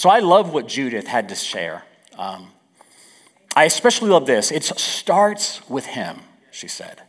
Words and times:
So 0.00 0.08
I 0.08 0.20
love 0.20 0.54
what 0.54 0.66
Judith 0.66 1.06
had 1.06 1.28
to 1.28 1.34
share. 1.34 1.82
Um, 2.16 2.52
I 3.54 3.64
especially 3.64 4.08
love 4.08 4.24
this. 4.24 4.50
It 4.50 4.64
starts 4.64 5.60
with 5.68 5.84
him, 5.84 6.20
she 6.50 6.68
said, 6.68 7.02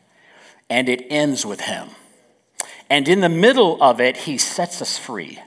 and 0.69 0.89
it 0.89 1.05
ends 1.09 1.45
with 1.45 1.61
him. 1.61 1.91
And 2.89 3.07
in 3.07 3.21
the 3.21 3.29
middle 3.29 3.81
of 3.81 4.01
it, 4.01 4.17
he 4.17 4.37
sets 4.37 4.81
us 4.81 4.97
free, 4.97 5.39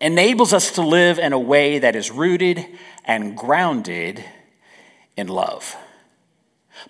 enables 0.00 0.52
us 0.52 0.70
to 0.76 0.82
live 0.82 1.18
in 1.18 1.32
a 1.32 1.38
way 1.38 1.80
that 1.80 1.96
is 1.96 2.12
rooted 2.12 2.64
and 3.04 3.36
grounded 3.36 4.24
in 5.16 5.26
love. 5.26 5.74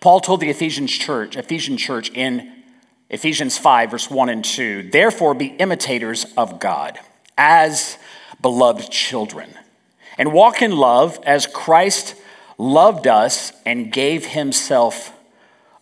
Paul 0.00 0.20
told 0.20 0.40
the 0.40 0.50
Ephesians 0.50 0.92
church, 0.92 1.34
Ephesian 1.34 1.78
church 1.78 2.10
in 2.10 2.62
Ephesians 3.08 3.56
5, 3.56 3.90
verse 3.90 4.10
1 4.10 4.28
and 4.28 4.44
2, 4.44 4.90
therefore 4.90 5.32
be 5.32 5.46
imitators 5.46 6.26
of 6.36 6.60
God 6.60 6.98
as 7.38 7.96
beloved 8.40 8.90
children, 8.90 9.50
and 10.18 10.32
walk 10.32 10.62
in 10.62 10.72
love 10.72 11.18
as 11.24 11.46
Christ 11.46 12.14
loved 12.58 13.06
us 13.06 13.52
and 13.64 13.92
gave 13.92 14.26
himself 14.26 15.12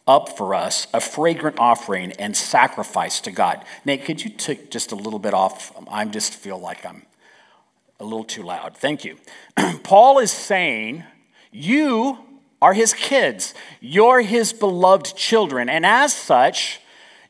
up 0.06 0.36
for 0.36 0.54
us, 0.54 0.86
a 0.92 1.00
fragrant 1.00 1.58
offering 1.58 2.12
and 2.12 2.36
sacrifice 2.36 3.20
to 3.22 3.30
God. 3.30 3.64
Nate, 3.84 4.04
could 4.04 4.22
you 4.22 4.30
take 4.30 4.70
just 4.70 4.92
a 4.92 4.96
little 4.96 5.18
bit 5.18 5.32
off? 5.32 5.72
I 5.90 6.04
just 6.04 6.34
feel 6.34 6.58
like 6.58 6.84
I'm 6.84 7.02
a 8.00 8.04
little 8.04 8.24
too 8.24 8.42
loud. 8.42 8.76
Thank 8.76 9.04
you. 9.04 9.16
Paul 9.82 10.18
is 10.18 10.30
saying, 10.30 11.04
You 11.50 12.18
are 12.60 12.74
his 12.74 12.92
kids, 12.92 13.54
you're 13.80 14.20
his 14.20 14.52
beloved 14.52 15.16
children, 15.16 15.68
and 15.68 15.86
as 15.86 16.12
such, 16.12 16.80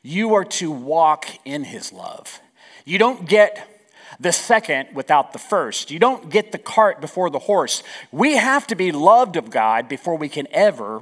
you 0.01 0.33
are 0.33 0.45
to 0.45 0.71
walk 0.71 1.27
in 1.45 1.63
his 1.63 1.91
love. 1.91 2.39
You 2.83 2.97
don't 2.99 3.27
get 3.27 3.74
the 4.19 4.31
second 4.31 4.89
without 4.93 5.33
the 5.33 5.39
first. 5.39 5.91
You 5.91 5.99
don't 5.99 6.29
get 6.29 6.51
the 6.51 6.57
cart 6.57 7.01
before 7.01 7.29
the 7.29 7.39
horse. 7.39 7.83
We 8.11 8.37
have 8.37 8.67
to 8.67 8.75
be 8.75 8.91
loved 8.91 9.35
of 9.35 9.49
God 9.49 9.87
before 9.89 10.17
we 10.17 10.29
can 10.29 10.47
ever 10.51 11.01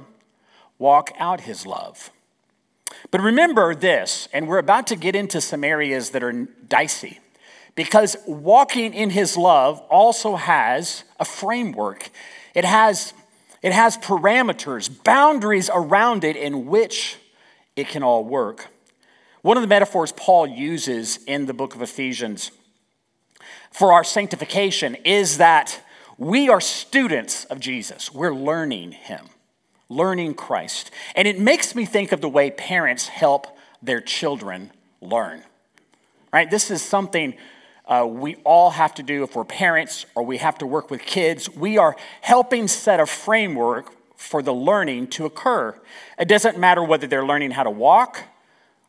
walk 0.78 1.12
out 1.18 1.42
his 1.42 1.66
love. 1.66 2.10
But 3.10 3.20
remember 3.20 3.74
this, 3.74 4.28
and 4.32 4.48
we're 4.48 4.58
about 4.58 4.86
to 4.88 4.96
get 4.96 5.14
into 5.14 5.40
some 5.40 5.64
areas 5.64 6.10
that 6.10 6.22
are 6.22 6.32
dicey, 6.32 7.20
because 7.74 8.16
walking 8.26 8.94
in 8.94 9.10
his 9.10 9.36
love 9.36 9.80
also 9.90 10.36
has 10.36 11.04
a 11.18 11.24
framework. 11.24 12.10
It 12.54 12.64
has, 12.64 13.14
it 13.62 13.72
has 13.72 13.98
parameters, 13.98 14.90
boundaries 15.04 15.70
around 15.72 16.24
it 16.24 16.36
in 16.36 16.66
which 16.66 17.16
it 17.76 17.88
can 17.88 18.02
all 18.02 18.24
work. 18.24 18.68
One 19.42 19.56
of 19.56 19.62
the 19.62 19.68
metaphors 19.68 20.12
Paul 20.12 20.46
uses 20.46 21.18
in 21.26 21.46
the 21.46 21.54
book 21.54 21.74
of 21.74 21.82
Ephesians 21.82 22.50
for 23.70 23.92
our 23.92 24.04
sanctification 24.04 24.96
is 25.04 25.38
that 25.38 25.80
we 26.18 26.48
are 26.48 26.60
students 26.60 27.44
of 27.46 27.60
Jesus. 27.60 28.12
We're 28.12 28.34
learning 28.34 28.92
him, 28.92 29.26
learning 29.88 30.34
Christ. 30.34 30.90
And 31.16 31.26
it 31.26 31.38
makes 31.38 31.74
me 31.74 31.84
think 31.84 32.12
of 32.12 32.20
the 32.20 32.28
way 32.28 32.50
parents 32.50 33.08
help 33.08 33.46
their 33.82 34.00
children 34.00 34.70
learn. 35.00 35.42
Right? 36.32 36.50
This 36.50 36.70
is 36.70 36.82
something 36.82 37.34
uh, 37.86 38.06
we 38.08 38.36
all 38.44 38.70
have 38.70 38.94
to 38.94 39.02
do 39.02 39.24
if 39.24 39.36
we're 39.36 39.44
parents 39.44 40.06
or 40.14 40.22
we 40.22 40.38
have 40.38 40.58
to 40.58 40.66
work 40.66 40.90
with 40.90 41.02
kids. 41.02 41.50
We 41.50 41.76
are 41.76 41.96
helping 42.22 42.66
set 42.68 42.98
a 42.98 43.06
framework 43.06 43.92
for 44.16 44.42
the 44.42 44.54
learning 44.54 45.08
to 45.08 45.26
occur. 45.26 45.78
It 46.18 46.28
doesn't 46.28 46.58
matter 46.58 46.82
whether 46.82 47.06
they're 47.06 47.26
learning 47.26 47.50
how 47.50 47.64
to 47.64 47.70
walk 47.70 48.22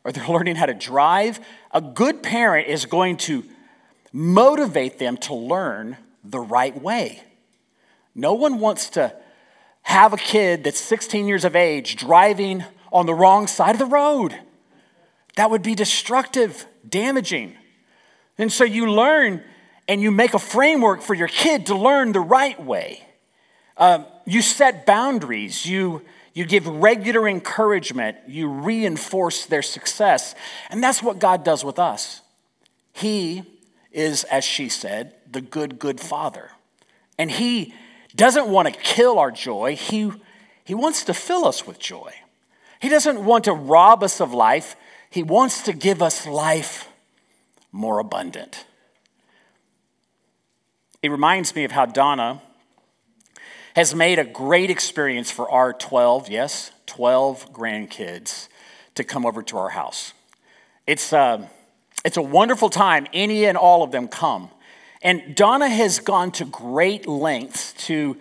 or 0.03 0.11
they're 0.11 0.27
learning 0.29 0.55
how 0.55 0.67
to 0.67 0.73
drive. 0.73 1.39
A 1.71 1.81
good 1.81 2.23
parent 2.23 2.67
is 2.67 2.85
going 2.85 3.17
to 3.17 3.43
motivate 4.15 4.97
them 4.97 5.17
to 5.17 5.33
learn 5.33 5.97
the 6.23 6.39
right 6.39 6.81
way. 6.81 7.21
No 8.15 8.33
one 8.33 8.61
wants 8.61 8.89
to 8.91 9.13
have 9.81 10.13
a 10.13 10.17
kid 10.17 10.63
that's 10.63 10.79
16 10.79 11.27
years 11.27 11.43
of 11.43 11.53
age 11.53 11.97
driving 11.97 12.63
on 12.93 13.07
the 13.07 13.13
wrong 13.13 13.45
side 13.45 13.75
of 13.75 13.79
the 13.79 13.85
road. 13.85 14.39
That 15.35 15.51
would 15.51 15.61
be 15.61 15.75
destructive, 15.75 16.65
damaging. 16.87 17.57
And 18.37 18.49
so 18.49 18.63
you 18.63 18.89
learn 18.89 19.43
and 19.85 20.01
you 20.01 20.11
make 20.11 20.33
a 20.33 20.39
framework 20.39 21.01
for 21.01 21.13
your 21.13 21.27
kid 21.27 21.65
to 21.65 21.75
learn 21.75 22.13
the 22.13 22.21
right 22.21 22.59
way. 22.63 23.05
Um, 23.75 24.05
you 24.25 24.41
set 24.41 24.85
boundaries, 24.85 25.65
you, 25.65 26.03
you 26.33 26.45
give 26.45 26.65
regular 26.65 27.27
encouragement, 27.27 28.15
you 28.29 28.47
reinforce 28.47 29.45
their 29.45 29.61
success. 29.61 30.35
And 30.69 30.81
that's 30.81 31.03
what 31.03 31.19
God 31.19 31.43
does 31.43 31.65
with 31.65 31.79
us. 31.79 32.21
He 32.93 33.43
is, 33.95 34.23
as 34.25 34.43
she 34.43 34.69
said, 34.69 35.13
the 35.29 35.41
good, 35.41 35.79
good 35.79 35.99
father. 35.99 36.51
And 37.17 37.31
he 37.31 37.73
doesn't 38.15 38.47
want 38.47 38.67
to 38.67 38.79
kill 38.79 39.17
our 39.17 39.31
joy, 39.31 39.75
he, 39.75 40.11
he 40.63 40.75
wants 40.75 41.03
to 41.05 41.13
fill 41.13 41.45
us 41.45 41.65
with 41.65 41.79
joy. 41.79 42.13
He 42.79 42.89
doesn't 42.89 43.23
want 43.23 43.45
to 43.45 43.53
rob 43.53 44.03
us 44.03 44.19
of 44.19 44.33
life, 44.33 44.75
he 45.09 45.23
wants 45.23 45.63
to 45.63 45.73
give 45.73 46.01
us 46.01 46.27
life 46.27 46.89
more 47.71 47.99
abundant. 47.99 48.65
It 51.01 51.09
reminds 51.09 51.55
me 51.55 51.63
of 51.63 51.71
how 51.71 51.85
Donna 51.85 52.41
has 53.75 53.93
made 53.93 54.19
a 54.19 54.23
great 54.23 54.69
experience 54.69 55.29
for 55.29 55.49
our 55.49 55.73
12, 55.73 56.29
yes, 56.29 56.71
12 56.85 57.53
grandkids 57.53 58.47
to 58.95 59.03
come 59.03 59.25
over 59.25 59.43
to 59.43 59.57
our 59.57 59.69
house. 59.69 60.13
It's, 60.87 61.11
uh, 61.13 61.47
it's 62.05 62.17
a 62.17 62.21
wonderful 62.21 62.69
time. 62.69 63.07
Any 63.11 63.45
and 63.45 63.57
all 63.57 63.81
of 63.83 63.91
them 63.91 64.07
come. 64.07 64.51
And 65.01 65.35
Donna 65.35 65.67
has 65.67 65.99
gone 65.99 66.31
to 66.33 66.45
great 66.45 67.07
lengths 67.07 67.73
to 67.87 68.15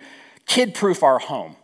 kid 0.47 0.73
proof 0.73 1.03
our 1.03 1.19
home, 1.19 1.55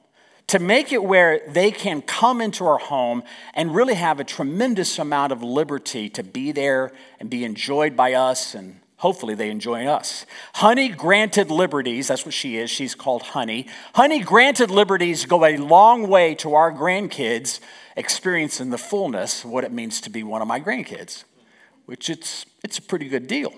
to 0.47 0.59
make 0.59 0.93
it 0.93 1.03
where 1.03 1.41
they 1.49 1.71
can 1.71 2.01
come 2.01 2.39
into 2.39 2.65
our 2.65 2.77
home 2.77 3.23
and 3.55 3.73
really 3.73 3.95
have 3.95 4.19
a 4.19 4.23
tremendous 4.23 4.99
amount 4.99 5.31
of 5.31 5.41
liberty 5.41 6.09
to 6.09 6.23
be 6.23 6.51
there 6.51 6.91
and 7.19 7.29
be 7.29 7.43
enjoyed 7.43 7.95
by 7.95 8.13
us 8.13 8.53
and 8.53 8.79
hopefully 8.97 9.33
they 9.33 9.49
enjoy 9.49 9.85
us. 9.87 10.27
Honey 10.53 10.89
granted 10.89 11.49
liberties, 11.49 12.07
that's 12.07 12.23
what 12.23 12.35
she 12.35 12.57
is, 12.57 12.69
she's 12.69 12.93
called 12.93 13.23
Honey. 13.23 13.67
Honey 13.95 14.19
granted 14.19 14.69
liberties 14.69 15.25
go 15.25 15.43
a 15.43 15.57
long 15.57 16.07
way 16.07 16.35
to 16.35 16.53
our 16.53 16.71
grandkids 16.71 17.59
experiencing 17.95 18.69
the 18.69 18.77
fullness 18.77 19.43
of 19.43 19.49
what 19.49 19.63
it 19.63 19.71
means 19.71 20.01
to 20.01 20.11
be 20.11 20.21
one 20.21 20.41
of 20.41 20.47
my 20.47 20.59
grandkids 20.59 21.23
which 21.91 22.09
it's, 22.09 22.45
it's 22.63 22.77
a 22.77 22.81
pretty 22.81 23.09
good 23.09 23.27
deal. 23.27 23.53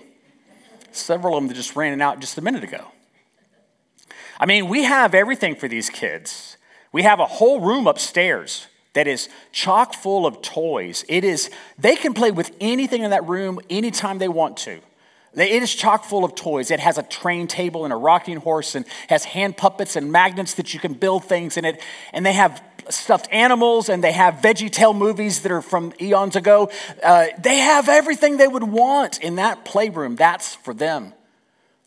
Several 0.90 1.36
of 1.36 1.44
them 1.44 1.54
just 1.54 1.76
ran 1.76 2.02
out 2.02 2.18
just 2.18 2.36
a 2.36 2.40
minute 2.40 2.64
ago. 2.64 2.84
I 4.40 4.46
mean, 4.46 4.66
we 4.66 4.82
have 4.82 5.14
everything 5.14 5.54
for 5.54 5.68
these 5.68 5.88
kids. 5.88 6.56
We 6.90 7.04
have 7.04 7.20
a 7.20 7.26
whole 7.26 7.60
room 7.60 7.86
upstairs 7.86 8.66
that 8.94 9.06
is 9.06 9.28
chock 9.52 9.94
full 9.94 10.26
of 10.26 10.42
toys. 10.42 11.04
It 11.08 11.22
is, 11.22 11.48
they 11.78 11.94
can 11.94 12.12
play 12.12 12.32
with 12.32 12.50
anything 12.60 13.04
in 13.04 13.10
that 13.10 13.24
room 13.24 13.60
anytime 13.70 14.18
they 14.18 14.26
want 14.26 14.56
to. 14.58 14.80
It 15.36 15.62
is 15.62 15.72
chock 15.72 16.04
full 16.04 16.24
of 16.24 16.34
toys. 16.34 16.72
It 16.72 16.80
has 16.80 16.98
a 16.98 17.04
train 17.04 17.46
table 17.46 17.84
and 17.84 17.92
a 17.92 17.96
rocking 17.96 18.38
horse 18.38 18.74
and 18.74 18.84
has 19.08 19.22
hand 19.22 19.56
puppets 19.56 19.94
and 19.94 20.10
magnets 20.10 20.54
that 20.54 20.74
you 20.74 20.80
can 20.80 20.94
build 20.94 21.24
things 21.24 21.56
in 21.56 21.64
it. 21.64 21.80
And 22.12 22.26
they 22.26 22.32
have 22.32 22.60
stuffed 22.90 23.28
animals 23.30 23.88
and 23.88 24.02
they 24.02 24.12
have 24.12 24.34
veggie 24.36 24.70
tale 24.70 24.94
movies 24.94 25.42
that 25.42 25.52
are 25.52 25.62
from 25.62 25.92
eons 26.00 26.36
ago. 26.36 26.70
Uh, 27.02 27.26
they 27.38 27.58
have 27.58 27.88
everything 27.88 28.36
they 28.36 28.48
would 28.48 28.62
want 28.62 29.20
in 29.20 29.36
that 29.36 29.64
playroom. 29.64 30.16
That's 30.16 30.54
for 30.56 30.74
them. 30.74 31.12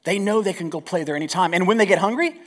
They 0.03 0.19
know 0.19 0.41
they 0.41 0.53
can 0.53 0.69
go 0.69 0.79
play 0.81 1.03
there 1.03 1.15
anytime. 1.15 1.53
And 1.53 1.67
when 1.67 1.77
they 1.77 1.85
get 1.85 1.99
hungry, 1.99 2.39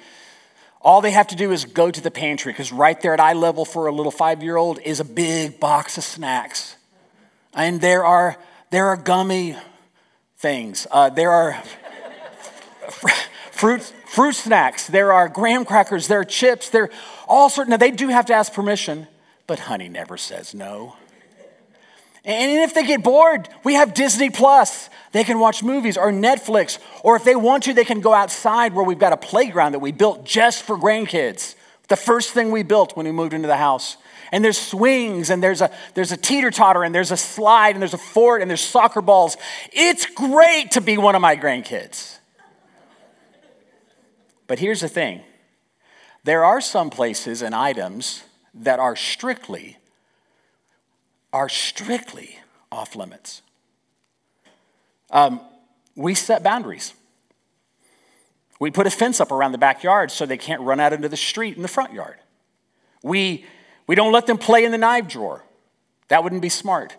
all 0.80 1.00
they 1.00 1.10
have 1.10 1.26
to 1.28 1.36
do 1.36 1.52
is 1.52 1.66
go 1.66 1.90
to 1.90 2.00
the 2.00 2.10
pantry 2.10 2.52
because 2.52 2.72
right 2.72 3.00
there 3.02 3.12
at 3.12 3.20
eye 3.20 3.34
level 3.34 3.64
for 3.64 3.86
a 3.86 3.92
little 3.92 4.12
five 4.12 4.42
year 4.42 4.56
old 4.56 4.78
is 4.80 4.98
a 4.98 5.04
big 5.04 5.60
box 5.60 5.98
of 5.98 6.04
snacks. 6.04 6.76
And 7.54 7.80
there 7.80 8.04
are, 8.04 8.38
there 8.70 8.86
are 8.86 8.96
gummy 8.96 9.56
things. 10.38 10.86
Uh, 10.90 11.10
there 11.10 11.32
are 11.32 11.62
fruit, 13.50 13.92
fruit 14.10 14.34
snacks. 14.34 14.88
There 14.88 15.12
are 15.12 15.28
graham 15.28 15.64
crackers. 15.64 16.08
There 16.08 16.20
are 16.20 16.24
chips. 16.24 16.68
There 16.68 16.84
are 16.84 16.90
all 17.28 17.48
sorts. 17.48 17.70
Now, 17.70 17.76
they 17.76 17.92
do 17.92 18.08
have 18.08 18.26
to 18.26 18.34
ask 18.34 18.52
permission, 18.52 19.06
but 19.46 19.60
honey 19.60 19.88
never 19.88 20.16
says 20.16 20.52
no. 20.52 20.96
And 22.24 22.50
if 22.60 22.74
they 22.74 22.84
get 22.84 23.02
bored, 23.02 23.48
we 23.64 23.74
have 23.74 23.94
Disney 23.94 24.28
Plus. 24.28 24.90
They 25.12 25.24
can 25.24 25.38
watch 25.38 25.62
movies 25.62 25.96
or 25.96 26.12
Netflix, 26.12 26.78
or 27.02 27.16
if 27.16 27.24
they 27.24 27.34
want 27.34 27.62
to, 27.64 27.72
they 27.72 27.84
can 27.84 28.00
go 28.00 28.12
outside 28.12 28.74
where 28.74 28.84
we've 28.84 28.98
got 28.98 29.12
a 29.12 29.16
playground 29.16 29.72
that 29.72 29.78
we 29.78 29.92
built 29.92 30.24
just 30.24 30.64
for 30.64 30.76
grandkids. 30.76 31.54
The 31.88 31.96
first 31.96 32.32
thing 32.32 32.50
we 32.50 32.62
built 32.62 32.96
when 32.96 33.06
we 33.06 33.12
moved 33.12 33.32
into 33.32 33.48
the 33.48 33.56
house 33.56 33.96
and 34.32 34.44
there's 34.44 34.58
swings 34.58 35.30
and 35.30 35.42
there's 35.42 35.60
a 35.60 35.70
there's 35.94 36.12
a 36.12 36.16
teeter 36.16 36.52
totter 36.52 36.84
and 36.84 36.94
there's 36.94 37.10
a 37.10 37.16
slide 37.16 37.74
and 37.74 37.82
there's 37.82 37.94
a 37.94 37.98
fort 37.98 38.42
and 38.42 38.50
there's 38.50 38.60
soccer 38.60 39.00
balls. 39.00 39.36
It's 39.72 40.06
great 40.06 40.72
to 40.72 40.80
be 40.80 40.98
one 40.98 41.16
of 41.16 41.22
my 41.22 41.36
grandkids. 41.36 42.19
But 44.50 44.58
here's 44.58 44.80
the 44.80 44.88
thing. 44.88 45.20
There 46.24 46.44
are 46.44 46.60
some 46.60 46.90
places 46.90 47.40
and 47.40 47.54
items 47.54 48.24
that 48.52 48.80
are 48.80 48.96
strictly 48.96 49.76
are 51.32 51.48
strictly 51.48 52.36
off 52.72 52.96
limits. 52.96 53.42
Um, 55.12 55.40
we 55.94 56.16
set 56.16 56.42
boundaries. 56.42 56.94
We 58.58 58.72
put 58.72 58.88
a 58.88 58.90
fence 58.90 59.20
up 59.20 59.30
around 59.30 59.52
the 59.52 59.58
backyard 59.58 60.10
so 60.10 60.26
they 60.26 60.36
can't 60.36 60.62
run 60.62 60.80
out 60.80 60.92
into 60.92 61.08
the 61.08 61.16
street 61.16 61.54
in 61.54 61.62
the 61.62 61.68
front 61.68 61.92
yard. 61.92 62.16
We, 63.04 63.44
we 63.86 63.94
don't 63.94 64.10
let 64.10 64.26
them 64.26 64.36
play 64.36 64.64
in 64.64 64.72
the 64.72 64.78
knife 64.78 65.06
drawer. 65.06 65.44
That 66.08 66.24
wouldn't 66.24 66.42
be 66.42 66.48
smart. 66.48 66.96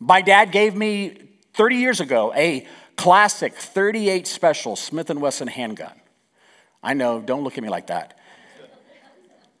My 0.00 0.20
dad 0.20 0.50
gave 0.50 0.74
me 0.74 1.28
30 1.54 1.76
years 1.76 2.00
ago 2.00 2.34
a 2.34 2.66
classic 2.96 3.54
38 3.54 4.26
special 4.26 4.74
Smith 4.74 5.10
& 5.10 5.14
Wesson 5.14 5.46
handgun. 5.46 5.92
I 6.82 6.94
know, 6.94 7.20
don't 7.20 7.44
look 7.44 7.56
at 7.56 7.62
me 7.62 7.70
like 7.70 7.88
that. 7.88 8.18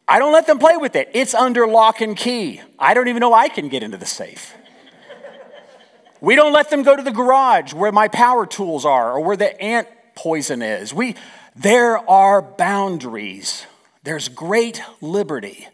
I 0.08 0.18
don't 0.18 0.32
let 0.32 0.46
them 0.46 0.58
play 0.58 0.76
with 0.76 0.96
it. 0.96 1.10
It's 1.14 1.34
under 1.34 1.66
lock 1.66 2.00
and 2.00 2.16
key. 2.16 2.60
I 2.78 2.94
don't 2.94 3.08
even 3.08 3.20
know 3.20 3.32
I 3.32 3.48
can 3.48 3.68
get 3.68 3.82
into 3.82 3.96
the 3.96 4.06
safe. 4.06 4.54
We 6.20 6.36
don't 6.36 6.52
let 6.52 6.70
them 6.70 6.82
go 6.82 6.94
to 6.96 7.02
the 7.02 7.10
garage 7.10 7.72
where 7.72 7.92
my 7.92 8.08
power 8.08 8.46
tools 8.46 8.84
are 8.84 9.12
or 9.12 9.20
where 9.20 9.36
the 9.36 9.60
ant 9.60 9.88
poison 10.14 10.62
is. 10.62 10.92
We, 10.94 11.16
there 11.56 11.98
are 12.08 12.42
boundaries. 12.42 13.66
There's 14.04 14.28
great 14.28 14.82
liberty, 15.00 15.68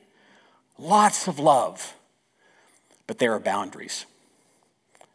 lots 0.78 1.28
of 1.28 1.38
love, 1.38 1.94
but 3.06 3.18
there 3.18 3.32
are 3.32 3.40
boundaries. 3.40 4.06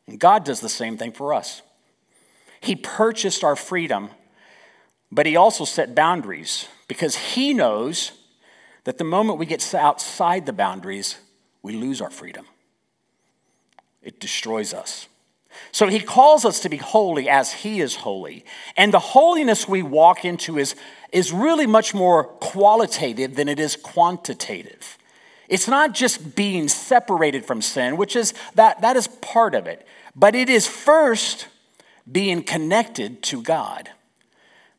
And 0.07 0.19
God 0.19 0.44
does 0.44 0.59
the 0.59 0.69
same 0.69 0.97
thing 0.97 1.12
for 1.12 1.33
us. 1.33 1.62
He 2.59 2.75
purchased 2.75 3.44
our 3.44 3.56
freedom, 3.56 4.09
but 5.13 5.25
He 5.25 5.36
also 5.36 5.65
set 5.65 5.95
boundaries 5.95 6.68
because 6.88 7.15
He 7.15 7.54
knows 7.54 8.12
that 8.83 8.98
the 8.98 9.04
moment 9.04 9.39
we 9.39 9.45
get 9.45 9.74
outside 9.74 10.45
the 10.45 10.54
boundaries, 10.54 11.18
we 11.62 11.74
lose 11.74 12.01
our 12.01 12.10
freedom. 12.10 12.45
It 14.01 14.19
destroys 14.19 14.74
us. 14.74 15.07
So 15.71 15.88
he 15.88 16.00
calls 16.00 16.45
us 16.45 16.60
to 16.62 16.69
be 16.69 16.77
holy 16.77 17.30
as 17.30 17.54
he 17.54 17.80
is 17.80 17.95
holy. 17.95 18.44
And 18.75 18.94
the 18.94 19.00
holiness 19.00 19.68
we 19.68 19.81
walk 19.81 20.25
into 20.25 20.57
is, 20.57 20.75
is 21.12 21.31
really 21.31 21.68
much 21.68 21.94
more 21.94 22.25
qualitative 22.25 23.36
than 23.36 23.48
it 23.48 23.60
is 23.60 23.75
quantitative. 23.75 24.98
It's 25.48 25.68
not 25.68 25.94
just 25.94 26.36
being 26.36 26.68
separated 26.68 27.45
from 27.45 27.62
sin, 27.62 27.98
which 27.98 28.15
is 28.15 28.33
that, 28.56 28.81
that 28.81 28.95
is 28.95 29.07
part 29.07 29.56
of 29.56 29.68
it, 29.68 29.86
but 30.15 30.36
it 30.36 30.50
is 30.50 30.68
first 30.68 31.48
being 32.12 32.44
connected 32.44 33.21
to 33.24 33.42
God. 33.42 33.89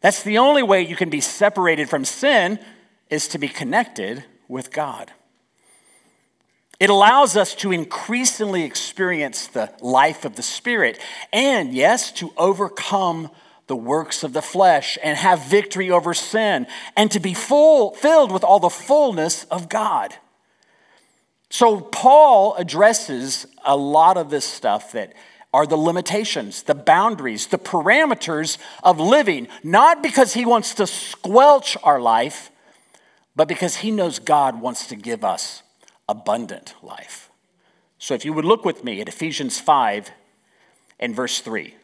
That's 0.04 0.22
the 0.22 0.36
only 0.36 0.62
way 0.62 0.82
you 0.82 0.96
can 0.96 1.08
be 1.08 1.22
separated 1.22 1.88
from 1.88 2.04
sin 2.04 2.58
is 3.08 3.26
to 3.28 3.38
be 3.38 3.48
connected 3.48 4.22
with 4.48 4.70
God. 4.70 5.10
It 6.78 6.90
allows 6.90 7.38
us 7.38 7.54
to 7.54 7.72
increasingly 7.72 8.64
experience 8.64 9.46
the 9.46 9.72
life 9.80 10.26
of 10.26 10.36
the 10.36 10.42
Spirit 10.42 10.98
and, 11.32 11.72
yes, 11.72 12.12
to 12.12 12.34
overcome 12.36 13.30
the 13.66 13.76
works 13.76 14.22
of 14.22 14.34
the 14.34 14.42
flesh 14.42 14.98
and 15.02 15.16
have 15.16 15.46
victory 15.46 15.90
over 15.90 16.12
sin 16.12 16.66
and 16.98 17.10
to 17.10 17.18
be 17.18 17.32
full, 17.32 17.94
filled 17.94 18.30
with 18.30 18.44
all 18.44 18.60
the 18.60 18.68
fullness 18.68 19.44
of 19.44 19.70
God. 19.70 20.14
So, 21.48 21.80
Paul 21.80 22.56
addresses 22.56 23.46
a 23.64 23.74
lot 23.74 24.18
of 24.18 24.28
this 24.28 24.44
stuff 24.44 24.92
that 24.92 25.14
are 25.54 25.68
the 25.68 25.76
limitations, 25.76 26.64
the 26.64 26.74
boundaries, 26.74 27.46
the 27.46 27.58
parameters 27.58 28.58
of 28.82 28.98
living, 28.98 29.46
not 29.62 30.02
because 30.02 30.34
he 30.34 30.44
wants 30.44 30.74
to 30.74 30.84
squelch 30.84 31.76
our 31.84 32.00
life, 32.00 32.50
but 33.36 33.46
because 33.46 33.76
he 33.76 33.92
knows 33.92 34.18
God 34.18 34.60
wants 34.60 34.88
to 34.88 34.96
give 34.96 35.24
us 35.24 35.62
abundant 36.08 36.74
life. 36.82 37.30
So, 37.98 38.14
if 38.14 38.24
you 38.24 38.32
would 38.32 38.44
look 38.44 38.64
with 38.64 38.82
me 38.82 39.00
at 39.00 39.06
Ephesians 39.06 39.60
5 39.60 40.10
and 40.98 41.14
verse 41.14 41.40
3. 41.40 41.76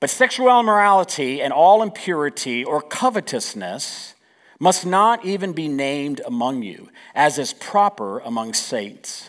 But 0.00 0.08
sexual 0.08 0.58
immorality 0.58 1.42
and 1.42 1.52
all 1.52 1.82
impurity 1.82 2.64
or 2.64 2.80
covetousness 2.80 4.14
must 4.58 4.86
not 4.86 5.22
even 5.22 5.52
be 5.52 5.68
named 5.68 6.22
among 6.24 6.62
you, 6.62 6.88
as 7.14 7.38
is 7.38 7.52
proper 7.52 8.20
among 8.20 8.54
saints. 8.54 9.28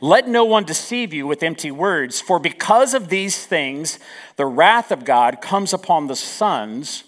Let 0.00 0.28
no 0.28 0.44
one 0.44 0.64
deceive 0.64 1.12
you 1.12 1.26
with 1.26 1.42
empty 1.42 1.70
words, 1.70 2.20
for 2.20 2.38
because 2.38 2.94
of 2.94 3.08
these 3.08 3.44
things, 3.44 3.98
the 4.36 4.46
wrath 4.46 4.90
of 4.90 5.04
God 5.04 5.40
comes 5.40 5.72
upon 5.72 6.06
the 6.06 6.16
sons 6.16 7.04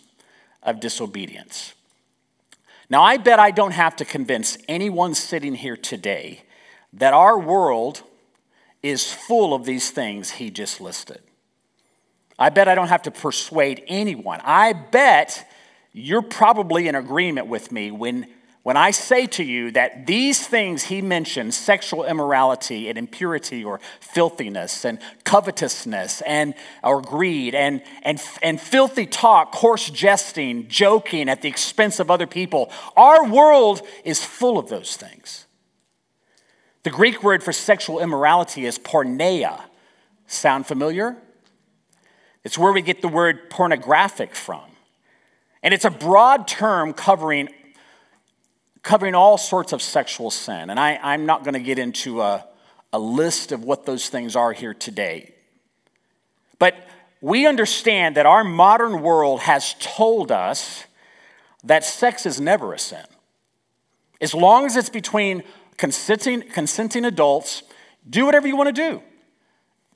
of 0.62 0.80
disobedience. 0.80 1.74
Now, 2.90 3.02
I 3.02 3.16
bet 3.16 3.40
I 3.40 3.50
don't 3.50 3.72
have 3.72 3.96
to 3.96 4.04
convince 4.04 4.58
anyone 4.68 5.14
sitting 5.14 5.54
here 5.54 5.76
today 5.76 6.42
that 6.92 7.14
our 7.14 7.38
world 7.38 8.02
is 8.82 9.12
full 9.12 9.54
of 9.54 9.64
these 9.64 9.90
things 9.90 10.32
he 10.32 10.50
just 10.50 10.80
listed. 10.80 11.20
I 12.38 12.50
bet 12.50 12.68
I 12.68 12.74
don't 12.74 12.88
have 12.88 13.02
to 13.02 13.10
persuade 13.10 13.82
anyone. 13.86 14.40
I 14.44 14.72
bet 14.72 15.50
you're 15.92 16.22
probably 16.22 16.88
in 16.88 16.94
agreement 16.94 17.46
with 17.46 17.72
me 17.72 17.90
when 17.90 18.26
when 18.64 18.78
I 18.78 18.92
say 18.92 19.26
to 19.26 19.44
you 19.44 19.70
that 19.72 20.06
these 20.06 20.46
things 20.46 20.84
he 20.84 21.02
mentions 21.02 21.54
sexual 21.54 22.02
immorality 22.02 22.88
and 22.88 22.96
impurity 22.96 23.62
or 23.62 23.78
filthiness 24.00 24.86
and 24.86 24.98
covetousness 25.24 26.22
and 26.22 26.54
or 26.82 27.02
greed 27.02 27.54
and, 27.54 27.82
and, 28.02 28.18
and 28.42 28.58
filthy 28.58 29.04
talk, 29.04 29.52
coarse 29.52 29.90
jesting, 29.90 30.66
joking 30.66 31.28
at 31.28 31.42
the 31.42 31.48
expense 31.48 32.00
of 32.00 32.10
other 32.10 32.26
people, 32.26 32.72
our 32.96 33.28
world 33.28 33.82
is 34.02 34.24
full 34.24 34.58
of 34.58 34.70
those 34.70 34.96
things. 34.96 35.44
The 36.84 36.90
Greek 36.90 37.22
word 37.22 37.42
for 37.42 37.52
sexual 37.52 38.00
immorality 38.00 38.64
is 38.64 38.78
porneia. 38.78 39.60
Sound 40.26 40.66
familiar? 40.66 41.18
It's 42.44 42.56
where 42.56 42.72
we 42.72 42.80
get 42.80 43.02
the 43.02 43.08
word 43.08 43.50
pornographic 43.50 44.34
from. 44.34 44.64
And 45.62 45.74
it's 45.74 45.84
a 45.84 45.90
broad 45.90 46.48
term 46.48 46.94
covering 46.94 47.50
covering 48.84 49.14
all 49.14 49.36
sorts 49.36 49.72
of 49.72 49.82
sexual 49.82 50.30
sin. 50.30 50.70
And 50.70 50.78
I, 50.78 51.00
I'm 51.02 51.26
not 51.26 51.42
going 51.42 51.54
to 51.54 51.60
get 51.60 51.78
into 51.80 52.20
a, 52.20 52.46
a 52.92 52.98
list 52.98 53.50
of 53.50 53.64
what 53.64 53.86
those 53.86 54.08
things 54.08 54.36
are 54.36 54.52
here 54.52 54.74
today. 54.74 55.32
But 56.60 56.76
we 57.20 57.46
understand 57.46 58.14
that 58.16 58.26
our 58.26 58.44
modern 58.44 59.00
world 59.00 59.40
has 59.40 59.74
told 59.80 60.30
us 60.30 60.84
that 61.64 61.82
sex 61.82 62.26
is 62.26 62.40
never 62.40 62.74
a 62.74 62.78
sin. 62.78 63.04
As 64.20 64.34
long 64.34 64.66
as 64.66 64.76
it's 64.76 64.90
between 64.90 65.42
consenting, 65.78 66.42
consenting 66.42 67.06
adults, 67.06 67.62
do 68.08 68.26
whatever 68.26 68.46
you 68.46 68.54
want 68.56 68.68
to 68.68 68.90
do. 68.90 69.02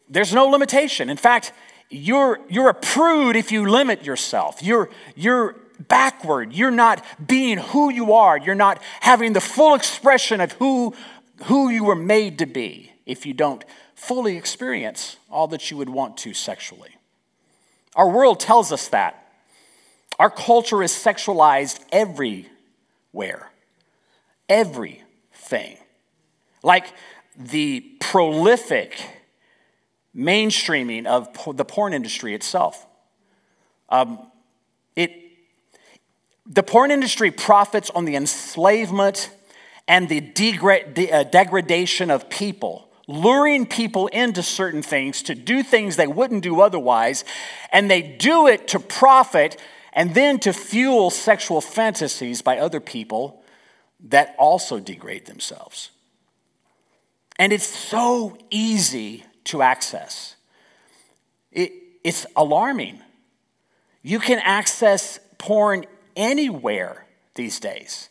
There's 0.09 0.33
no 0.33 0.47
limitation. 0.47 1.11
In 1.11 1.19
fact, 1.19 1.53
you're, 1.91 2.41
you're 2.49 2.71
a 2.71 2.75
prude 2.75 3.37
if 3.37 3.53
you 3.53 3.69
limit 3.69 4.03
yourself. 4.03 4.63
You're, 4.63 4.89
you're 5.15 5.57
backward. 5.79 6.53
You're 6.53 6.71
not 6.71 7.05
being 7.25 7.59
who 7.59 7.91
you 7.91 8.13
are. 8.15 8.39
You're 8.39 8.55
not 8.55 8.83
having 9.01 9.33
the 9.33 9.41
full 9.41 9.75
expression 9.75 10.41
of 10.41 10.53
who, 10.53 10.95
who 11.45 11.71
you 11.71 11.85
were 11.85 11.95
made 11.95 12.39
to 12.39 12.47
be 12.47 12.93
if 13.07 13.25
you 13.25 13.33
don't 13.33 13.65
fully 13.95 14.37
experience 14.37 15.17
all 15.31 15.49
that 15.49 15.71
you 15.71 15.77
would 15.77 15.89
want 15.89 16.17
to 16.19 16.35
sexually. 16.35 16.91
Our 17.95 18.09
world 18.09 18.41
tells 18.41 18.73
us 18.73 18.89
that. 18.89 19.25
Our 20.19 20.31
culture 20.31 20.83
is 20.83 20.93
sexualized 20.93 21.81
everywhere, 21.93 23.51
everything. 24.49 25.79
Like 26.63 26.93
the 27.37 27.81
prolific 28.01 28.99
mainstreaming 30.15 31.07
of 31.07 31.57
the 31.57 31.65
porn 31.65 31.95
industry 31.95 32.35
itself. 32.35 32.85
Um, 33.89 34.19
it, 34.97 35.28
the 36.49 36.63
porn 36.63 36.91
industry 36.91 37.31
profits 37.31 37.91
on 37.91 38.07
the 38.07 38.17
enslavement 38.17 39.31
and 39.87 40.09
the 40.09 41.11
uh, 41.13 41.23
degradation 41.25 42.11
of 42.11 42.31
people, 42.31 42.89
luring 43.07 43.67
people 43.67 44.07
into 44.09 44.43
certain 44.43 44.83
things 44.83 45.23
to 45.23 45.35
do 45.35 45.63
things 45.63 45.97
they 45.97 46.07
wouldn't 46.07 46.43
do 46.43 46.61
otherwise, 46.61 47.25
and 47.73 47.91
they 47.91 48.03
do 48.03 48.47
it 48.47 48.69
to 48.69 48.81
profit 48.81 49.61
and 49.93 50.15
then 50.15 50.39
to 50.39 50.53
fuel 50.53 51.11
sexual 51.11 51.61
fantasies 51.61 52.43
by 52.43 52.59
other 52.59 52.81
people 52.81 53.43
that 54.01 54.35
also 54.39 54.79
degrade 54.79 55.27
themselves. 55.27 55.91
And 57.39 57.53
it's 57.53 57.67
so 57.67 58.39
easy 58.51 59.25
to 59.45 59.63
access. 59.63 60.37
It, 61.53 61.73
it's 62.05 62.27
alarming. 62.37 63.01
You 64.03 64.19
can 64.19 64.39
access 64.41 65.19
porn 65.39 65.85
anywhere 66.19 67.07
these 67.35 67.59
days. 67.59 68.11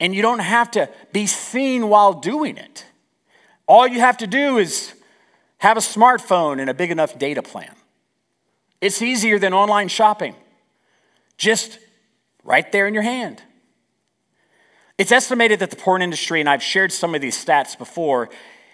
and 0.00 0.12
you 0.14 0.22
don't 0.22 0.40
have 0.40 0.70
to 0.72 0.88
be 1.12 1.24
seen 1.26 1.88
while 1.88 2.12
doing 2.12 2.56
it. 2.56 2.84
All 3.66 3.86
you 3.86 4.00
have 4.00 4.16
to 4.18 4.26
do 4.26 4.58
is 4.58 4.92
have 5.58 5.76
a 5.76 5.80
smartphone 5.80 6.60
and 6.60 6.68
a 6.68 6.74
big 6.74 6.90
enough 6.90 7.16
data 7.18 7.42
plan. 7.42 7.74
It's 8.80 9.00
easier 9.00 9.38
than 9.38 9.54
online 9.54 9.88
shopping, 9.88 10.34
just 11.38 11.78
right 12.42 12.70
there 12.72 12.86
in 12.86 12.92
your 12.92 13.04
hand. 13.04 13.40
It's 14.98 15.12
estimated 15.12 15.60
that 15.60 15.70
the 15.70 15.76
porn 15.76 16.02
industry, 16.02 16.40
and 16.40 16.48
I've 16.48 16.62
shared 16.62 16.92
some 16.92 17.14
of 17.14 17.20
these 17.20 17.42
stats 17.42 17.78
before, 17.78 18.28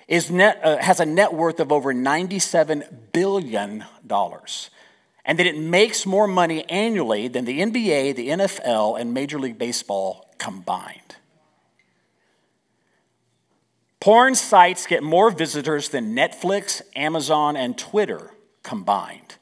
is 0.09 0.31
net, 0.31 0.61
uh, 0.65 0.79
has 0.79 1.01
a 1.01 1.07
net 1.07 1.33
worth 1.33 1.61
of 1.61 1.71
over 1.71 1.95
$97 1.95 3.13
billion, 3.13 3.85
and 5.31 5.39
that 5.39 5.47
it 5.47 5.57
makes 5.57 6.07
more 6.07 6.27
money 6.27 6.69
annually 6.69 7.29
than 7.29 7.45
the 7.45 7.61
NBA, 7.61 8.17
the 8.17 8.31
NFL, 8.31 9.01
and 9.01 9.15
Major 9.15 9.39
League 9.39 9.59
Baseball 9.59 10.29
combined. 10.39 11.15
Porn 14.01 14.35
sites 14.35 14.89
get 14.89 15.05
more 15.05 15.31
visitors 15.31 15.91
than 15.91 16.17
Netflix, 16.17 16.83
Amazon, 16.97 17.55
and 17.55 17.79
Twitter 17.79 18.33
combined, 18.65 19.37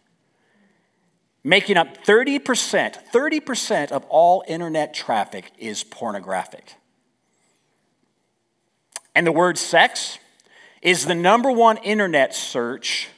making 1.43 1.79
up 1.79 2.05
30%. 2.05 3.11
30% 3.11 3.91
of 3.91 4.05
all 4.11 4.45
internet 4.47 4.93
traffic 4.93 5.53
is 5.57 5.85
pornographic. 5.85 6.75
And 9.15 9.27
the 9.27 9.33
word 9.33 9.57
sex 9.57 10.19
is 10.83 11.07
the 11.07 11.15
number 11.15 11.51
one 11.51 11.79
internet 11.79 12.35
search, 12.35 13.09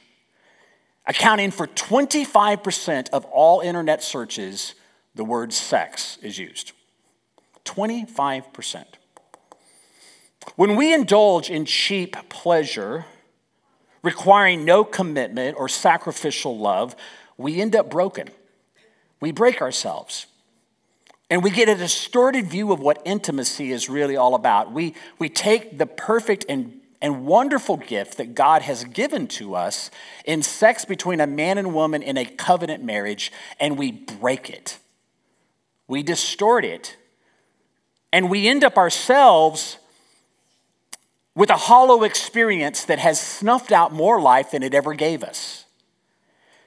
accounting 1.05 1.51
for 1.51 1.67
25% 1.67 3.09
of 3.09 3.25
all 3.25 3.61
internet 3.61 4.03
searches, 4.03 4.75
the 5.15 5.23
word 5.23 5.53
sex 5.53 6.17
is 6.21 6.37
used. 6.37 6.73
25%. 7.65 8.85
When 10.55 10.75
we 10.75 10.93
indulge 10.93 11.49
in 11.49 11.65
cheap 11.65 12.15
pleasure, 12.29 13.05
requiring 14.03 14.65
no 14.65 14.83
commitment 14.83 15.57
or 15.57 15.69
sacrificial 15.69 16.57
love, 16.57 16.95
we 17.37 17.61
end 17.61 17.75
up 17.75 17.89
broken. 17.89 18.29
We 19.19 19.31
break 19.31 19.61
ourselves. 19.61 20.25
And 21.29 21.43
we 21.43 21.49
get 21.49 21.69
a 21.69 21.75
distorted 21.75 22.47
view 22.47 22.73
of 22.73 22.81
what 22.81 23.01
intimacy 23.05 23.71
is 23.71 23.89
really 23.89 24.17
all 24.17 24.35
about. 24.35 24.73
We, 24.73 24.95
we 25.17 25.29
take 25.29 25.77
the 25.77 25.85
perfect 25.85 26.45
and, 26.49 26.80
and 27.01 27.25
wonderful 27.25 27.77
gift 27.77 28.17
that 28.17 28.35
God 28.35 28.61
has 28.61 28.83
given 28.83 29.27
to 29.29 29.55
us 29.55 29.89
in 30.25 30.43
sex 30.43 30.85
between 30.85 31.19
a 31.19 31.27
man 31.27 31.57
and 31.57 31.73
woman 31.73 32.03
in 32.03 32.17
a 32.17 32.25
covenant 32.25 32.83
marriage 32.83 33.31
and 33.59 33.77
we 33.77 33.91
break 33.91 34.49
it. 34.49 34.77
We 35.87 36.03
distort 36.03 36.63
it. 36.63 36.95
And 38.13 38.29
we 38.29 38.47
end 38.47 38.63
up 38.63 38.77
ourselves 38.77 39.77
with 41.33 41.49
a 41.49 41.57
hollow 41.57 42.03
experience 42.03 42.85
that 42.85 42.99
has 42.99 43.19
snuffed 43.19 43.71
out 43.71 43.91
more 43.91 44.21
life 44.21 44.51
than 44.51 44.63
it 44.63 44.73
ever 44.73 44.93
gave 44.93 45.23
us. 45.23 45.65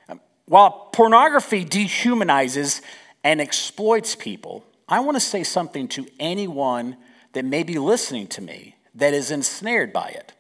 Um, 0.09 0.21
while 0.47 0.89
pornography 0.93 1.65
dehumanizes 1.65 2.81
and 3.23 3.41
exploits 3.41 4.15
people, 4.15 4.65
I 4.89 5.01
want 5.01 5.17
to 5.17 5.21
say 5.21 5.45
something 5.45 5.87
to 5.89 6.07
anyone 6.19 6.97
that 7.35 7.45
may 7.45 7.63
be 7.63 7.79
listening 7.79 8.27
to 8.29 8.41
me 8.41 8.77
that 8.95 9.15
is 9.15 9.31
ensnared 9.31 9.93
by 9.93 10.09
it. 10.09 10.33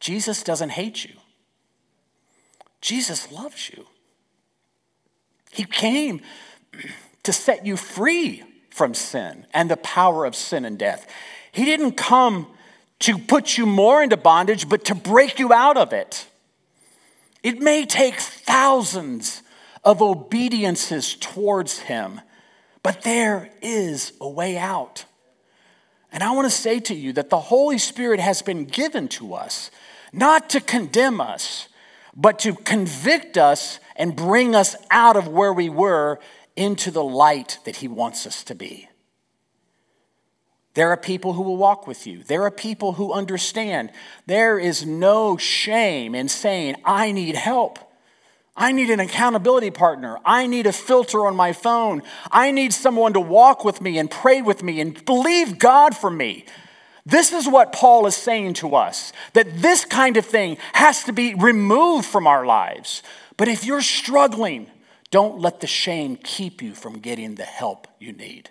Jesus 0.00 0.42
doesn't 0.42 0.70
hate 0.70 1.04
you, 1.04 1.14
Jesus 2.80 3.32
loves 3.32 3.70
you. 3.70 3.86
He 5.50 5.64
came 5.64 6.20
to 7.22 7.32
set 7.32 7.64
you 7.64 7.76
free 7.76 8.42
from 8.70 8.92
sin 8.92 9.46
and 9.54 9.70
the 9.70 9.76
power 9.76 10.24
of 10.24 10.34
sin 10.34 10.64
and 10.64 10.76
death. 10.76 11.06
He 11.52 11.64
didn't 11.64 11.92
come 11.92 12.48
to 13.00 13.18
put 13.18 13.56
you 13.56 13.66
more 13.66 14.02
into 14.02 14.16
bondage, 14.16 14.68
but 14.68 14.84
to 14.86 14.94
break 14.94 15.38
you 15.38 15.52
out 15.52 15.76
of 15.76 15.92
it. 15.92 16.26
It 17.42 17.60
may 17.60 17.84
take 17.84 18.16
thousands 18.16 19.42
of 19.84 20.02
obediences 20.02 21.14
towards 21.14 21.80
Him, 21.80 22.20
but 22.82 23.02
there 23.02 23.50
is 23.62 24.12
a 24.20 24.28
way 24.28 24.56
out. 24.56 25.04
And 26.14 26.22
I 26.22 26.30
want 26.30 26.46
to 26.46 26.56
say 26.56 26.78
to 26.78 26.94
you 26.94 27.12
that 27.14 27.28
the 27.28 27.40
Holy 27.40 27.76
Spirit 27.76 28.20
has 28.20 28.40
been 28.40 28.66
given 28.66 29.08
to 29.08 29.34
us, 29.34 29.72
not 30.12 30.48
to 30.50 30.60
condemn 30.60 31.20
us, 31.20 31.66
but 32.14 32.38
to 32.38 32.54
convict 32.54 33.36
us 33.36 33.80
and 33.96 34.14
bring 34.14 34.54
us 34.54 34.76
out 34.92 35.16
of 35.16 35.26
where 35.26 35.52
we 35.52 35.68
were 35.68 36.20
into 36.54 36.92
the 36.92 37.02
light 37.02 37.58
that 37.64 37.76
He 37.76 37.88
wants 37.88 38.28
us 38.28 38.44
to 38.44 38.54
be. 38.54 38.88
There 40.74 40.90
are 40.90 40.96
people 40.96 41.32
who 41.32 41.42
will 41.42 41.56
walk 41.56 41.88
with 41.88 42.06
you. 42.06 42.22
There 42.22 42.44
are 42.44 42.50
people 42.50 42.92
who 42.92 43.12
understand. 43.12 43.90
There 44.26 44.56
is 44.56 44.86
no 44.86 45.36
shame 45.36 46.14
in 46.14 46.28
saying, 46.28 46.76
I 46.84 47.10
need 47.10 47.34
help. 47.34 47.80
I 48.56 48.70
need 48.70 48.90
an 48.90 49.00
accountability 49.00 49.70
partner. 49.70 50.18
I 50.24 50.46
need 50.46 50.66
a 50.66 50.72
filter 50.72 51.26
on 51.26 51.34
my 51.34 51.52
phone. 51.52 52.02
I 52.30 52.52
need 52.52 52.72
someone 52.72 53.12
to 53.14 53.20
walk 53.20 53.64
with 53.64 53.80
me 53.80 53.98
and 53.98 54.10
pray 54.10 54.42
with 54.42 54.62
me 54.62 54.80
and 54.80 55.04
believe 55.04 55.58
God 55.58 55.96
for 55.96 56.10
me. 56.10 56.44
This 57.04 57.32
is 57.32 57.48
what 57.48 57.72
Paul 57.72 58.06
is 58.06 58.16
saying 58.16 58.54
to 58.54 58.76
us 58.76 59.12
that 59.32 59.60
this 59.60 59.84
kind 59.84 60.16
of 60.16 60.24
thing 60.24 60.56
has 60.72 61.04
to 61.04 61.12
be 61.12 61.34
removed 61.34 62.06
from 62.06 62.26
our 62.26 62.46
lives. 62.46 63.02
But 63.36 63.48
if 63.48 63.64
you're 63.64 63.82
struggling, 63.82 64.70
don't 65.10 65.40
let 65.40 65.60
the 65.60 65.66
shame 65.66 66.16
keep 66.16 66.62
you 66.62 66.74
from 66.74 67.00
getting 67.00 67.34
the 67.34 67.44
help 67.44 67.88
you 67.98 68.12
need. 68.12 68.50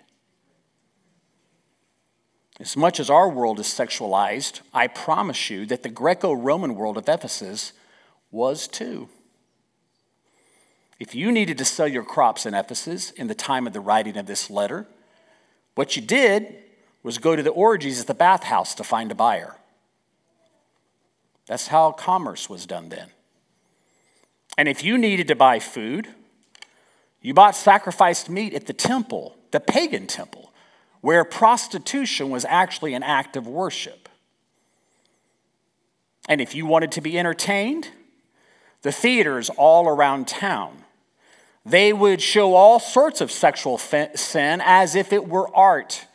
As 2.60 2.76
much 2.76 3.00
as 3.00 3.10
our 3.10 3.28
world 3.28 3.58
is 3.58 3.66
sexualized, 3.66 4.60
I 4.72 4.86
promise 4.86 5.50
you 5.50 5.66
that 5.66 5.82
the 5.82 5.88
Greco 5.88 6.32
Roman 6.32 6.76
world 6.76 6.96
of 6.96 7.08
Ephesus 7.08 7.72
was 8.30 8.68
too. 8.68 9.08
If 11.04 11.14
you 11.14 11.30
needed 11.30 11.58
to 11.58 11.66
sell 11.66 11.86
your 11.86 12.02
crops 12.02 12.46
in 12.46 12.54
Ephesus 12.54 13.10
in 13.10 13.26
the 13.26 13.34
time 13.34 13.66
of 13.66 13.74
the 13.74 13.80
writing 13.80 14.16
of 14.16 14.24
this 14.24 14.48
letter, 14.48 14.86
what 15.74 15.96
you 15.96 16.00
did 16.00 16.56
was 17.02 17.18
go 17.18 17.36
to 17.36 17.42
the 17.42 17.50
orgies 17.50 18.00
at 18.00 18.06
the 18.06 18.14
bathhouse 18.14 18.74
to 18.76 18.82
find 18.82 19.12
a 19.12 19.14
buyer. 19.14 19.56
That's 21.46 21.66
how 21.66 21.92
commerce 21.92 22.48
was 22.48 22.64
done 22.64 22.88
then. 22.88 23.08
And 24.56 24.66
if 24.66 24.82
you 24.82 24.96
needed 24.96 25.28
to 25.28 25.36
buy 25.36 25.58
food, 25.58 26.08
you 27.20 27.34
bought 27.34 27.54
sacrificed 27.54 28.30
meat 28.30 28.54
at 28.54 28.64
the 28.64 28.72
temple, 28.72 29.36
the 29.50 29.60
pagan 29.60 30.06
temple 30.06 30.52
where 31.02 31.22
prostitution 31.22 32.30
was 32.30 32.46
actually 32.46 32.94
an 32.94 33.02
act 33.02 33.36
of 33.36 33.46
worship. 33.46 34.08
And 36.30 36.40
if 36.40 36.54
you 36.54 36.64
wanted 36.64 36.92
to 36.92 37.02
be 37.02 37.18
entertained, 37.18 37.90
the 38.80 38.90
theaters 38.90 39.50
all 39.50 39.86
around 39.86 40.28
town, 40.28 40.83
they 41.66 41.92
would 41.92 42.20
show 42.20 42.54
all 42.54 42.78
sorts 42.78 43.20
of 43.20 43.30
sexual 43.30 43.78
sin 43.78 44.62
as 44.64 44.94
if 44.94 45.12
it 45.12 45.28
were 45.28 45.54
art. 45.56 46.06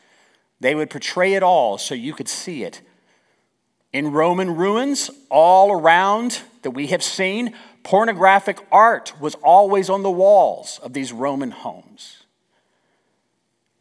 They 0.60 0.76
would 0.76 0.90
portray 0.90 1.34
it 1.34 1.44
all 1.44 1.78
so 1.78 1.96
you 1.96 2.14
could 2.14 2.30
see 2.30 2.64
it. 2.64 2.82
In 3.92 4.12
Roman 4.12 4.56
ruins, 4.56 5.10
all 5.30 5.72
around 5.72 6.42
that 6.62 6.72
we 6.72 6.88
have 6.88 7.04
seen, 7.04 7.56
pornographic 7.84 8.60
art 8.72 9.20
was 9.20 9.36
always 9.36 9.90
on 9.90 10.04
the 10.04 10.12
walls 10.12 10.80
of 10.84 10.94
these 10.94 11.12
Roman 11.12 11.52
homes. 11.52 12.24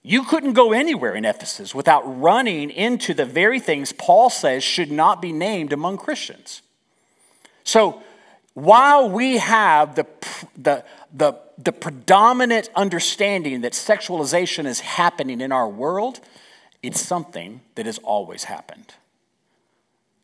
You 0.03 0.25
couldn't 0.25 0.55
go 0.55 0.73
anywhere 0.73 1.15
in 1.15 1.27
Ephesus 1.27 1.75
without 1.75 2.01
running 2.05 2.71
into 2.71 3.13
the 3.13 3.27
very 3.27 3.61
things 3.61 3.93
Paul 3.93 4.31
says 4.31 4.65
should 4.65 4.91
not 4.91 5.21
be 5.21 5.33
named 5.33 5.73
among 5.73 5.99
Christians. 5.99 6.63
So, 7.65 8.03
while 8.55 9.11
we 9.11 9.37
have 9.37 9.95
the, 9.95 10.07
the, 10.57 10.85
the, 11.13 11.39
the 11.59 11.73
predominant 11.73 12.71
understanding 12.77 13.63
that 13.63 13.73
sexualization 13.73 14.65
is 14.65 14.81
happening 14.81 15.41
in 15.41 15.51
our 15.51 15.69
world, 15.69 16.21
it's 16.83 17.01
something 17.01 17.61
that 17.75 17.85
has 17.85 17.99
always 17.99 18.45
happened. 18.45 18.95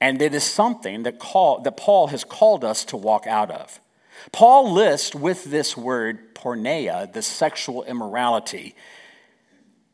And 0.00 0.22
it 0.22 0.34
is 0.34 0.44
something 0.44 1.02
that, 1.02 1.18
call, 1.18 1.60
that 1.60 1.76
Paul 1.76 2.08
has 2.08 2.22
called 2.22 2.64
us 2.64 2.84
to 2.86 2.96
walk 2.96 3.26
out 3.26 3.50
of. 3.50 3.80
Paul 4.32 4.72
lists 4.72 5.14
with 5.14 5.44
this 5.44 5.76
word 5.76 6.34
porneia, 6.34 7.12
the 7.12 7.22
sexual 7.22 7.82
immorality, 7.82 8.76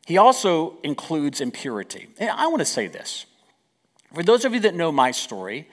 he 0.07 0.19
also 0.19 0.79
includes 0.83 1.41
impurity. 1.41 2.09
And 2.19 2.31
I 2.31 2.49
want 2.49 2.59
to 2.59 2.67
say 2.67 2.87
this. 2.87 3.27
For 4.13 4.23
those 4.23 4.45
of 4.45 4.53
you 4.53 4.61
that 4.61 4.75
know 4.75 4.91
my 4.91 5.13
story, 5.13 5.69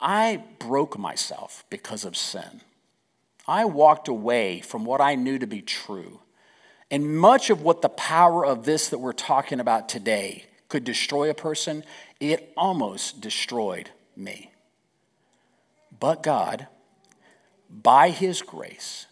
I 0.00 0.44
broke 0.58 0.96
myself 0.96 1.64
because 1.68 2.04
of 2.04 2.16
sin. 2.16 2.62
I 3.50 3.64
walked 3.64 4.06
away 4.06 4.60
from 4.60 4.84
what 4.84 5.00
I 5.00 5.16
knew 5.16 5.36
to 5.40 5.46
be 5.46 5.60
true. 5.60 6.20
And 6.88 7.18
much 7.18 7.50
of 7.50 7.62
what 7.62 7.82
the 7.82 7.88
power 7.88 8.46
of 8.46 8.64
this 8.64 8.88
that 8.90 8.98
we're 8.98 9.12
talking 9.12 9.58
about 9.58 9.88
today 9.88 10.44
could 10.68 10.84
destroy 10.84 11.28
a 11.28 11.34
person, 11.34 11.82
it 12.20 12.52
almost 12.56 13.20
destroyed 13.20 13.90
me. 14.14 14.52
But 15.98 16.22
God, 16.22 16.68
by 17.68 18.10
His 18.10 18.40
grace, 18.40 19.06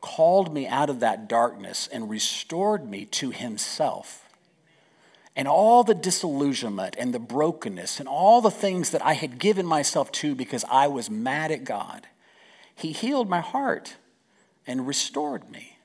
called 0.00 0.52
me 0.52 0.66
out 0.66 0.90
of 0.90 0.98
that 1.00 1.28
darkness 1.28 1.88
and 1.92 2.10
restored 2.10 2.88
me 2.88 3.04
to 3.04 3.30
himself. 3.30 4.26
and 5.36 5.46
all 5.46 5.84
the 5.84 5.94
disillusionment 5.94 6.96
and 6.98 7.14
the 7.14 7.18
brokenness 7.20 8.00
and 8.00 8.08
all 8.08 8.40
the 8.40 8.50
things 8.50 8.90
that 8.90 9.04
I 9.04 9.12
had 9.12 9.38
given 9.38 9.64
myself 9.64 10.10
to 10.12 10.34
because 10.34 10.64
I 10.68 10.88
was 10.88 11.08
mad 11.08 11.52
at 11.52 11.64
God, 11.64 12.06
He 12.80 12.92
healed 12.92 13.28
my 13.28 13.40
heart 13.40 13.96
and 14.66 14.86
restored 14.86 15.50
me. 15.50 15.76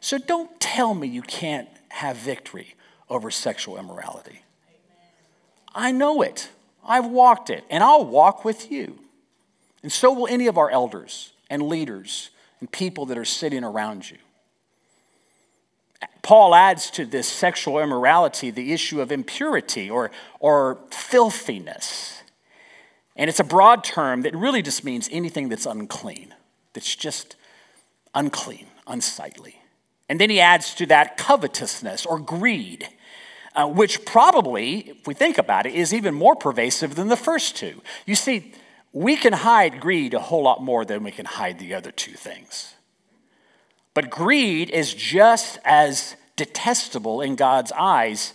So 0.00 0.18
don't 0.18 0.60
tell 0.60 0.94
me 0.94 1.06
you 1.06 1.22
can't 1.22 1.68
have 1.88 2.16
victory 2.16 2.74
over 3.08 3.30
sexual 3.30 3.78
immorality. 3.78 4.42
I 5.74 5.92
know 5.92 6.22
it. 6.22 6.50
I've 6.86 7.06
walked 7.06 7.50
it, 7.50 7.64
and 7.70 7.82
I'll 7.82 8.04
walk 8.04 8.44
with 8.44 8.70
you. 8.70 8.98
And 9.82 9.90
so 9.90 10.12
will 10.12 10.28
any 10.28 10.46
of 10.46 10.58
our 10.58 10.70
elders 10.70 11.32
and 11.50 11.62
leaders 11.62 12.30
and 12.60 12.70
people 12.70 13.06
that 13.06 13.18
are 13.18 13.24
sitting 13.24 13.64
around 13.64 14.10
you. 14.10 14.18
Paul 16.22 16.54
adds 16.54 16.90
to 16.92 17.04
this 17.04 17.28
sexual 17.28 17.78
immorality 17.78 18.50
the 18.50 18.72
issue 18.72 19.00
of 19.00 19.12
impurity 19.12 19.90
or, 19.90 20.10
or 20.40 20.78
filthiness. 20.90 22.22
And 23.16 23.28
it's 23.28 23.40
a 23.40 23.44
broad 23.44 23.84
term 23.84 24.22
that 24.22 24.34
really 24.34 24.62
just 24.62 24.84
means 24.84 25.08
anything 25.12 25.48
that's 25.48 25.66
unclean, 25.66 26.34
that's 26.74 26.94
just 26.94 27.36
unclean, 28.14 28.66
unsightly. 28.86 29.60
And 30.08 30.20
then 30.20 30.30
he 30.30 30.40
adds 30.40 30.74
to 30.74 30.86
that 30.86 31.16
covetousness 31.16 32.04
or 32.04 32.18
greed, 32.18 32.88
uh, 33.54 33.66
which 33.66 34.04
probably, 34.04 34.90
if 34.90 35.06
we 35.06 35.14
think 35.14 35.38
about 35.38 35.66
it, 35.66 35.74
is 35.74 35.94
even 35.94 36.14
more 36.14 36.36
pervasive 36.36 36.94
than 36.94 37.08
the 37.08 37.16
first 37.16 37.56
two. 37.56 37.80
You 38.04 38.14
see, 38.14 38.52
we 38.92 39.16
can 39.16 39.32
hide 39.32 39.80
greed 39.80 40.12
a 40.12 40.20
whole 40.20 40.42
lot 40.42 40.62
more 40.62 40.84
than 40.84 41.02
we 41.02 41.10
can 41.10 41.26
hide 41.26 41.58
the 41.58 41.74
other 41.74 41.90
two 41.90 42.12
things. 42.12 42.74
But 43.94 44.10
greed 44.10 44.70
is 44.70 44.92
just 44.92 45.58
as 45.64 46.16
detestable 46.36 47.20
in 47.20 47.36
God's 47.36 47.72
eyes. 47.72 48.34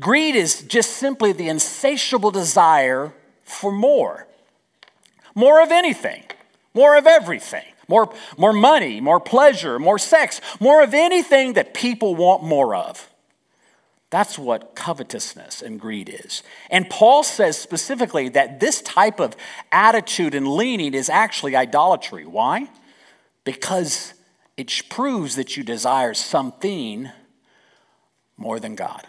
Greed 0.00 0.34
is 0.34 0.62
just 0.62 0.92
simply 0.92 1.32
the 1.32 1.48
insatiable 1.48 2.30
desire 2.30 3.12
for 3.44 3.70
more 3.70 4.26
more 5.34 5.62
of 5.62 5.70
anything, 5.70 6.24
more 6.74 6.96
of 6.96 7.06
everything. 7.06 7.64
More, 7.88 8.14
more 8.38 8.52
money, 8.52 9.00
more 9.00 9.20
pleasure, 9.20 9.78
more 9.78 9.98
sex, 9.98 10.40
more 10.60 10.82
of 10.82 10.94
anything 10.94 11.54
that 11.54 11.74
people 11.74 12.14
want 12.14 12.42
more 12.42 12.74
of. 12.74 13.10
That's 14.08 14.38
what 14.38 14.74
covetousness 14.74 15.62
and 15.62 15.80
greed 15.80 16.08
is. 16.08 16.42
And 16.70 16.88
Paul 16.88 17.22
says 17.22 17.58
specifically 17.58 18.28
that 18.30 18.60
this 18.60 18.82
type 18.82 19.20
of 19.20 19.34
attitude 19.72 20.34
and 20.34 20.46
leaning 20.46 20.94
is 20.94 21.08
actually 21.08 21.56
idolatry. 21.56 22.26
Why? 22.26 22.68
Because 23.44 24.14
it 24.56 24.82
proves 24.90 25.34
that 25.36 25.56
you 25.56 25.62
desire 25.62 26.14
something 26.14 27.10
more 28.36 28.60
than 28.60 28.74
God. 28.74 29.06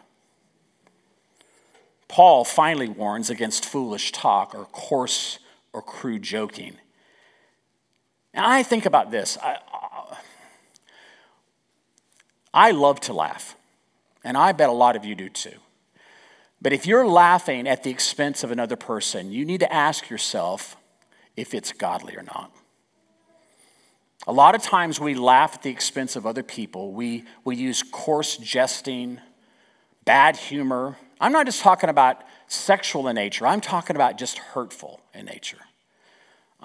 Paul 2.07 2.45
finally 2.45 2.87
warns 2.87 3.29
against 3.29 3.65
foolish 3.65 4.11
talk 4.11 4.55
or 4.55 4.65
coarse 4.65 5.39
or 5.73 5.81
crude 5.81 6.21
joking. 6.21 6.77
And 8.33 8.45
I 8.45 8.63
think 8.63 8.85
about 8.85 9.11
this. 9.11 9.37
I, 9.41 9.57
I 12.53 12.71
love 12.71 12.99
to 13.01 13.13
laugh, 13.13 13.55
and 14.23 14.37
I 14.37 14.51
bet 14.51 14.69
a 14.69 14.73
lot 14.73 14.95
of 14.95 15.05
you 15.05 15.15
do 15.15 15.29
too. 15.29 15.57
But 16.61 16.71
if 16.71 16.85
you're 16.85 17.07
laughing 17.07 17.67
at 17.67 17.83
the 17.83 17.89
expense 17.89 18.43
of 18.43 18.51
another 18.51 18.75
person, 18.75 19.31
you 19.31 19.43
need 19.43 19.59
to 19.59 19.73
ask 19.73 20.09
yourself 20.09 20.77
if 21.35 21.53
it's 21.53 21.73
godly 21.73 22.15
or 22.15 22.23
not. 22.23 22.51
A 24.25 24.31
lot 24.31 24.55
of 24.55 24.61
times 24.61 24.99
we 24.99 25.15
laugh 25.15 25.55
at 25.55 25.63
the 25.63 25.69
expense 25.69 26.15
of 26.15 26.25
other 26.25 26.43
people. 26.43 26.93
We, 26.93 27.25
we 27.43 27.57
use 27.57 27.83
coarse 27.83 28.37
jesting, 28.37 29.19
bad 30.05 30.37
humor. 30.37 30.97
I'm 31.19 31.33
not 31.33 31.45
just 31.45 31.61
talking 31.61 31.89
about 31.89 32.23
sexual 32.47 33.07
in 33.07 33.15
nature, 33.15 33.47
I'm 33.47 33.61
talking 33.61 33.95
about 33.95 34.17
just 34.17 34.37
hurtful 34.37 35.01
in 35.13 35.25
nature. 35.25 35.57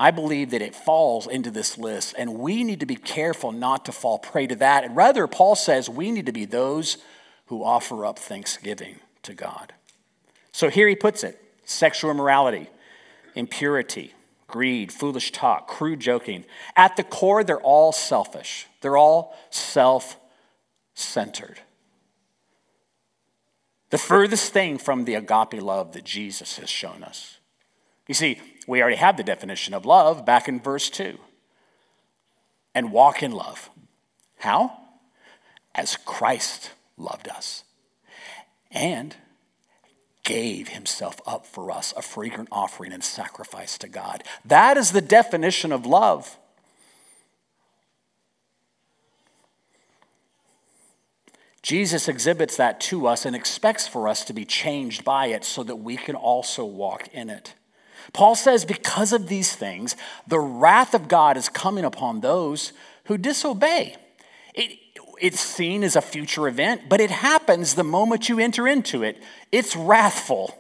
I 0.00 0.12
believe 0.12 0.50
that 0.52 0.62
it 0.62 0.76
falls 0.76 1.26
into 1.26 1.50
this 1.50 1.76
list, 1.76 2.14
and 2.16 2.38
we 2.38 2.62
need 2.62 2.78
to 2.80 2.86
be 2.86 2.94
careful 2.94 3.50
not 3.50 3.84
to 3.86 3.92
fall 3.92 4.20
prey 4.20 4.46
to 4.46 4.54
that. 4.56 4.84
And 4.84 4.94
rather, 4.94 5.26
Paul 5.26 5.56
says 5.56 5.90
we 5.90 6.12
need 6.12 6.26
to 6.26 6.32
be 6.32 6.44
those 6.44 6.98
who 7.46 7.64
offer 7.64 8.06
up 8.06 8.16
thanksgiving 8.16 9.00
to 9.24 9.34
God. 9.34 9.72
So 10.52 10.70
here 10.70 10.86
he 10.86 10.94
puts 10.94 11.24
it 11.24 11.42
sexual 11.64 12.12
immorality, 12.12 12.68
impurity, 13.34 14.14
greed, 14.46 14.92
foolish 14.92 15.32
talk, 15.32 15.66
crude 15.66 15.98
joking. 15.98 16.44
At 16.76 16.96
the 16.96 17.02
core, 17.02 17.42
they're 17.42 17.60
all 17.60 17.90
selfish, 17.90 18.68
they're 18.80 18.96
all 18.96 19.36
self 19.50 20.16
centered. 20.94 21.60
The 23.90 23.98
furthest 23.98 24.52
thing 24.52 24.78
from 24.78 25.06
the 25.06 25.14
agape 25.14 25.60
love 25.62 25.92
that 25.94 26.04
Jesus 26.04 26.58
has 26.58 26.68
shown 26.68 27.02
us. 27.02 27.38
You 28.06 28.14
see, 28.14 28.38
we 28.68 28.82
already 28.82 28.96
have 28.96 29.16
the 29.16 29.24
definition 29.24 29.72
of 29.72 29.86
love 29.86 30.26
back 30.26 30.46
in 30.46 30.60
verse 30.60 30.90
2. 30.90 31.18
And 32.74 32.92
walk 32.92 33.22
in 33.22 33.32
love. 33.32 33.70
How? 34.36 34.78
As 35.74 35.96
Christ 35.96 36.72
loved 36.98 37.28
us 37.28 37.64
and 38.70 39.16
gave 40.22 40.68
himself 40.68 41.18
up 41.26 41.46
for 41.46 41.70
us, 41.70 41.94
a 41.96 42.02
fragrant 42.02 42.50
offering 42.52 42.92
and 42.92 43.02
sacrifice 43.02 43.78
to 43.78 43.88
God. 43.88 44.22
That 44.44 44.76
is 44.76 44.92
the 44.92 45.00
definition 45.00 45.72
of 45.72 45.86
love. 45.86 46.36
Jesus 51.62 52.06
exhibits 52.06 52.58
that 52.58 52.80
to 52.80 53.06
us 53.06 53.24
and 53.24 53.34
expects 53.34 53.88
for 53.88 54.06
us 54.06 54.24
to 54.26 54.34
be 54.34 54.44
changed 54.44 55.04
by 55.04 55.28
it 55.28 55.44
so 55.44 55.62
that 55.62 55.76
we 55.76 55.96
can 55.96 56.14
also 56.14 56.66
walk 56.66 57.08
in 57.14 57.30
it. 57.30 57.54
Paul 58.12 58.34
says, 58.34 58.64
because 58.64 59.12
of 59.12 59.28
these 59.28 59.54
things, 59.54 59.96
the 60.26 60.40
wrath 60.40 60.94
of 60.94 61.08
God 61.08 61.36
is 61.36 61.48
coming 61.48 61.84
upon 61.84 62.20
those 62.20 62.72
who 63.04 63.18
disobey. 63.18 63.96
It, 64.54 64.78
it's 65.20 65.40
seen 65.40 65.82
as 65.84 65.96
a 65.96 66.00
future 66.02 66.48
event, 66.48 66.82
but 66.88 67.00
it 67.00 67.10
happens 67.10 67.74
the 67.74 67.84
moment 67.84 68.28
you 68.28 68.38
enter 68.38 68.66
into 68.66 69.02
it. 69.02 69.22
It's 69.52 69.76
wrathful 69.76 70.58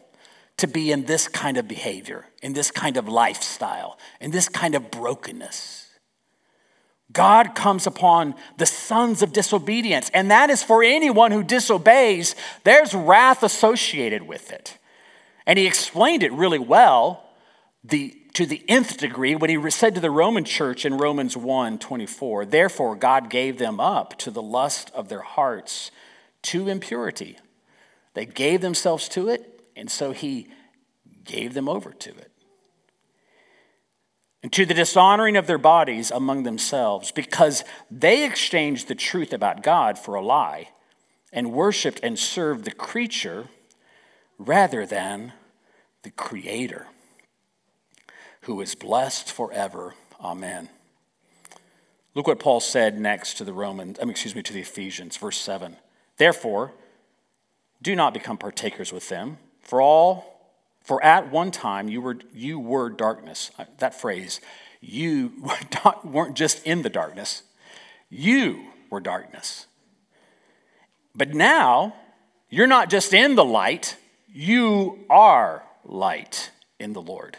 to 0.58 0.66
be 0.66 0.90
in 0.90 1.04
this 1.04 1.28
kind 1.28 1.56
of 1.56 1.68
behavior, 1.68 2.26
in 2.42 2.52
this 2.52 2.70
kind 2.70 2.96
of 2.96 3.08
lifestyle, 3.08 3.98
in 4.20 4.30
this 4.30 4.48
kind 4.48 4.74
of 4.74 4.90
brokenness. 4.90 5.86
God 7.12 7.54
comes 7.54 7.86
upon 7.86 8.34
the 8.58 8.66
sons 8.66 9.22
of 9.22 9.32
disobedience, 9.32 10.10
and 10.12 10.30
that 10.30 10.50
is 10.50 10.62
for 10.62 10.82
anyone 10.82 11.30
who 11.32 11.42
disobeys, 11.42 12.34
there's 12.64 12.92
wrath 12.92 13.42
associated 13.42 14.22
with 14.22 14.52
it. 14.52 14.76
And 15.46 15.58
he 15.58 15.66
explained 15.66 16.22
it 16.22 16.32
really 16.32 16.58
well 16.58 17.27
the, 17.88 18.16
to 18.34 18.44
the 18.46 18.62
nth 18.68 18.98
degree 18.98 19.34
what 19.34 19.50
he 19.50 19.70
said 19.70 19.94
to 19.94 20.00
the 20.00 20.10
Roman 20.10 20.44
church 20.44 20.84
in 20.84 20.98
Romans 20.98 21.36
1 21.36 21.78
24, 21.78 22.46
Therefore, 22.46 22.94
God 22.94 23.30
gave 23.30 23.58
them 23.58 23.80
up 23.80 24.18
to 24.18 24.30
the 24.30 24.42
lust 24.42 24.90
of 24.94 25.08
their 25.08 25.22
hearts 25.22 25.90
to 26.42 26.68
impurity. 26.68 27.38
They 28.14 28.26
gave 28.26 28.60
themselves 28.60 29.08
to 29.10 29.28
it, 29.28 29.64
and 29.76 29.90
so 29.90 30.12
he 30.12 30.48
gave 31.24 31.54
them 31.54 31.68
over 31.68 31.92
to 31.92 32.10
it. 32.10 32.30
And 34.42 34.52
to 34.52 34.64
the 34.64 34.74
dishonoring 34.74 35.36
of 35.36 35.46
their 35.46 35.58
bodies 35.58 36.10
among 36.10 36.44
themselves, 36.44 37.10
because 37.10 37.64
they 37.90 38.24
exchanged 38.24 38.86
the 38.86 38.94
truth 38.94 39.32
about 39.32 39.62
God 39.62 39.98
for 39.98 40.14
a 40.14 40.22
lie 40.22 40.68
and 41.32 41.52
worshiped 41.52 42.00
and 42.02 42.18
served 42.18 42.64
the 42.64 42.70
creature 42.70 43.48
rather 44.38 44.86
than 44.86 45.32
the 46.02 46.10
Creator 46.10 46.86
who 48.42 48.60
is 48.60 48.74
blessed 48.74 49.30
forever. 49.30 49.94
Amen. 50.20 50.68
Look 52.14 52.26
what 52.26 52.40
Paul 52.40 52.60
said 52.60 52.98
next 52.98 53.34
to 53.34 53.44
the 53.44 53.52
Romans, 53.52 53.98
I 54.00 54.04
mean, 54.04 54.10
excuse 54.10 54.34
me, 54.34 54.42
to 54.42 54.52
the 54.52 54.60
Ephesians, 54.60 55.16
verse 55.16 55.38
7. 55.38 55.76
Therefore, 56.16 56.72
do 57.80 57.94
not 57.94 58.12
become 58.12 58.36
partakers 58.38 58.92
with 58.92 59.08
them, 59.08 59.38
for 59.62 59.80
all, 59.80 60.50
for 60.82 61.02
at 61.04 61.30
one 61.30 61.50
time 61.50 61.88
you 61.88 62.00
were, 62.00 62.18
you 62.34 62.58
were 62.58 62.90
darkness. 62.90 63.50
Uh, 63.58 63.66
that 63.78 63.94
phrase, 63.94 64.40
you 64.80 65.32
weren't 66.04 66.34
just 66.34 66.66
in 66.66 66.82
the 66.82 66.90
darkness, 66.90 67.42
you 68.10 68.64
were 68.90 69.00
darkness. 69.00 69.66
But 71.14 71.34
now, 71.34 71.94
you're 72.48 72.66
not 72.66 72.90
just 72.90 73.12
in 73.12 73.34
the 73.34 73.44
light, 73.44 73.96
you 74.32 75.04
are 75.10 75.62
light 75.84 76.50
in 76.78 76.92
the 76.94 77.02
Lord. 77.02 77.36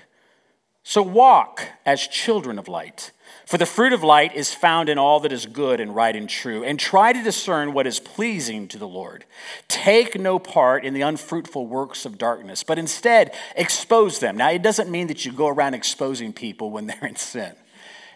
So 0.89 1.04
walk 1.04 1.67
as 1.86 2.08
children 2.08 2.58
of 2.58 2.67
light. 2.67 3.12
For 3.45 3.60
the 3.60 3.67
fruit 3.67 3.93
of 3.93 4.04
light 4.04 4.36
is 4.36 4.56
found 4.56 4.89
in 4.89 4.97
all 4.97 5.19
that 5.19 5.32
is 5.32 5.45
good 5.45 5.80
and 5.80 5.95
right 5.95 6.15
and 6.15 6.28
true, 6.28 6.63
and 6.63 6.80
try 6.80 7.13
to 7.13 7.21
discern 7.21 7.73
what 7.73 7.86
is 7.86 7.99
pleasing 7.99 8.67
to 8.69 8.80
the 8.80 8.88
Lord. 8.88 9.25
Take 9.67 10.19
no 10.19 10.39
part 10.39 10.84
in 10.84 10.95
the 10.95 11.04
unfruitful 11.04 11.67
works 11.67 12.08
of 12.08 12.17
darkness, 12.17 12.63
but 12.63 12.80
instead 12.80 13.36
expose 13.56 14.17
them. 14.17 14.36
Now, 14.36 14.49
it 14.49 14.63
doesn't 14.63 14.89
mean 14.89 15.06
that 15.10 15.25
you 15.25 15.32
go 15.32 15.47
around 15.47 15.75
exposing 15.75 16.34
people 16.34 16.71
when 16.71 16.88
they're 16.88 17.06
in 17.06 17.17
sin, 17.17 17.54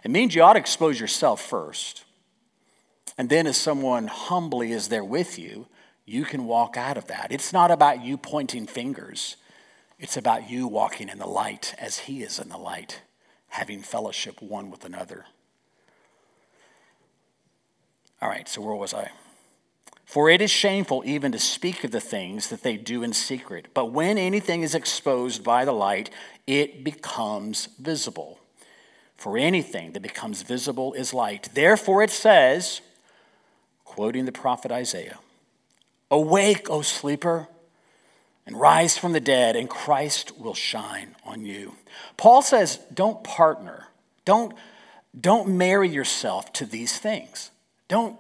it 0.04 0.10
means 0.10 0.34
you 0.34 0.42
ought 0.42 0.54
to 0.54 0.60
expose 0.60 1.00
yourself 1.00 1.42
first. 1.42 2.06
And 3.20 3.30
then, 3.30 3.46
as 3.46 3.56
someone 3.56 4.08
humbly 4.08 4.72
is 4.72 4.88
there 4.88 5.06
with 5.06 5.38
you, 5.38 5.68
you 6.08 6.26
can 6.26 6.46
walk 6.46 6.76
out 6.76 6.98
of 6.98 7.06
that. 7.06 7.28
It's 7.30 7.54
not 7.54 7.70
about 7.70 8.04
you 8.04 8.18
pointing 8.18 8.66
fingers, 8.66 9.38
it's 10.04 10.18
about 10.18 10.50
you 10.50 10.68
walking 10.68 11.08
in 11.08 11.18
the 11.18 11.26
light 11.26 11.74
as 11.80 12.00
He 12.00 12.24
is 12.24 12.38
in 12.38 12.50
the 12.50 12.58
light, 12.58 13.04
having 13.48 13.80
fellowship 13.80 14.42
one 14.42 14.70
with 14.70 14.84
another. 14.84 15.28
All 18.22 18.28
right, 18.28 18.50
so 18.50 18.60
where 18.60 18.76
was 18.76 18.94
I? 18.94 19.12
For 20.06 20.30
it 20.30 20.42
is 20.42 20.52
shameful 20.52 21.04
even 21.06 21.32
to 21.32 21.40
speak 21.40 21.86
of 21.86 21.92
the 21.92 22.02
things 22.02 22.50
that 22.50 22.64
they 22.64 22.76
do 22.76 23.02
in 23.02 23.14
secret. 23.14 23.68
But 23.74 23.94
when 23.94 24.18
anything 24.18 24.62
is 24.62 24.76
exposed 24.76 25.42
by 25.42 25.64
the 25.64 25.72
light, 25.72 26.10
it 26.46 26.84
becomes 26.84 27.70
visible. 27.80 28.40
For 29.16 29.38
anything 29.38 29.94
that 29.94 30.02
becomes 30.04 30.42
visible 30.42 30.92
is 30.92 31.14
light. 31.14 31.48
Therefore, 31.54 32.04
it 32.04 32.12
says, 32.12 32.82
quoting 33.86 34.26
the 34.26 34.34
prophet 34.34 34.70
Isaiah 34.70 35.20
Awake, 36.12 36.70
O 36.70 36.82
sleeper, 36.82 37.48
and 38.46 38.60
rise 38.60 38.98
from 38.98 39.14
the 39.14 39.20
dead, 39.20 39.56
and 39.56 39.70
Christ 39.70 40.38
will 40.38 40.54
shine 40.54 41.16
on 41.26 41.46
you. 41.46 41.76
Paul 42.18 42.42
says, 42.42 42.80
Don't 42.94 43.24
partner, 43.24 43.88
don't, 44.26 44.54
don't 45.20 45.50
marry 45.58 45.90
yourself 45.90 46.52
to 46.54 46.66
these 46.66 46.98
things. 46.98 47.52
Don't 47.88 48.18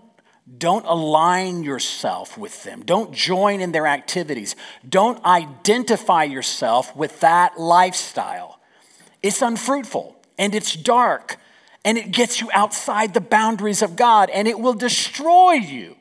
don't 0.57 0.85
align 0.85 1.63
yourself 1.63 2.37
with 2.37 2.63
them. 2.63 2.83
Don't 2.83 3.13
join 3.13 3.61
in 3.61 3.71
their 3.71 3.87
activities. 3.87 4.55
Don't 4.87 5.23
identify 5.23 6.23
yourself 6.23 6.93
with 6.95 7.21
that 7.21 7.57
lifestyle. 7.59 8.59
It's 9.21 9.41
unfruitful 9.41 10.17
and 10.37 10.53
it's 10.53 10.73
dark 10.73 11.37
and 11.85 11.97
it 11.97 12.11
gets 12.11 12.41
you 12.41 12.49
outside 12.53 13.13
the 13.13 13.21
boundaries 13.21 13.81
of 13.81 13.95
God 13.95 14.29
and 14.29 14.47
it 14.47 14.59
will 14.59 14.73
destroy 14.73 15.53
you. 15.53 15.95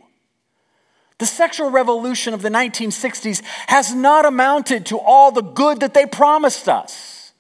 The 1.23 1.27
sexual 1.27 1.71
revolution 1.71 2.35
of 2.35 2.43
the 2.43 2.49
1960s 2.49 3.43
has 3.69 3.95
not 3.95 4.27
amounted 4.27 4.87
to 4.87 4.99
all 4.99 5.31
the 5.31 5.41
good 5.41 5.79
that 5.79 5.95
they 5.95 6.05
promised 6.05 6.69
us. 6.69 7.33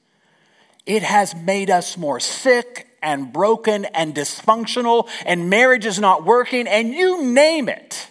It 0.86 1.02
has 1.02 1.34
made 1.34 1.68
us 1.68 1.96
more 1.96 2.20
sick 2.20 2.86
and 3.02 3.32
broken 3.32 3.86
and 3.86 4.14
dysfunctional, 4.14 5.08
and 5.26 5.50
marriage 5.50 5.84
is 5.84 5.98
not 5.98 6.24
working, 6.24 6.68
and 6.68 6.94
you 6.94 7.24
name 7.24 7.68
it. 7.68 8.06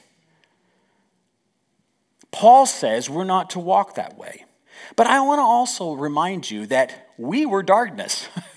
Paul 2.32 2.66
says 2.66 3.10
we're 3.10 3.24
not 3.24 3.52
to 3.52 3.60
walk 3.60 3.96
that 3.96 4.18
way. 4.18 4.44
But 4.98 5.08
I 5.08 5.22
want 5.22 5.40
to 5.40 5.44
also 5.44 5.94
remind 5.94 6.52
you 6.52 6.66
that 6.66 7.14
we 7.18 7.46
were 7.46 7.64
darkness. 7.64 8.28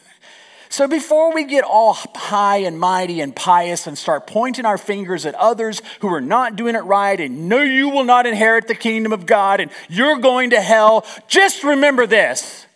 so 0.75 0.89
before 0.89 1.33
we 1.33 1.45
get 1.45 1.63
all 1.63 1.93
high 1.93 2.57
and 2.57 2.81
mighty 2.81 3.21
and 3.21 3.37
pious 3.37 3.87
and 3.87 3.97
start 3.97 4.27
pointing 4.27 4.67
our 4.67 4.77
fingers 4.77 5.25
at 5.25 5.37
others 5.37 5.81
who 6.01 6.13
are 6.13 6.21
not 6.21 6.57
doing 6.57 6.75
it 6.75 6.81
right 6.81 7.21
and 7.21 7.49
no, 7.49 7.63
you 7.63 7.91
will 7.91 8.03
not 8.03 8.27
inherit 8.27 8.67
the 8.67 8.75
kingdom 8.75 9.13
of 9.13 9.25
God 9.25 9.61
and 9.61 9.71
you're 9.89 10.19
going 10.19 10.51
to 10.51 10.61
hell, 10.61 11.07
just 11.29 11.63
remember 11.63 12.09
this. 12.09 12.67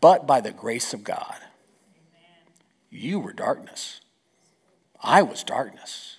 But 0.00 0.26
by 0.26 0.40
the 0.40 0.50
grace 0.50 0.92
of 0.92 1.04
God, 1.04 1.36
you 2.90 3.20
were 3.20 3.34
darkness. 3.34 4.00
I 5.00 5.22
was 5.22 5.44
darkness. 5.44 6.16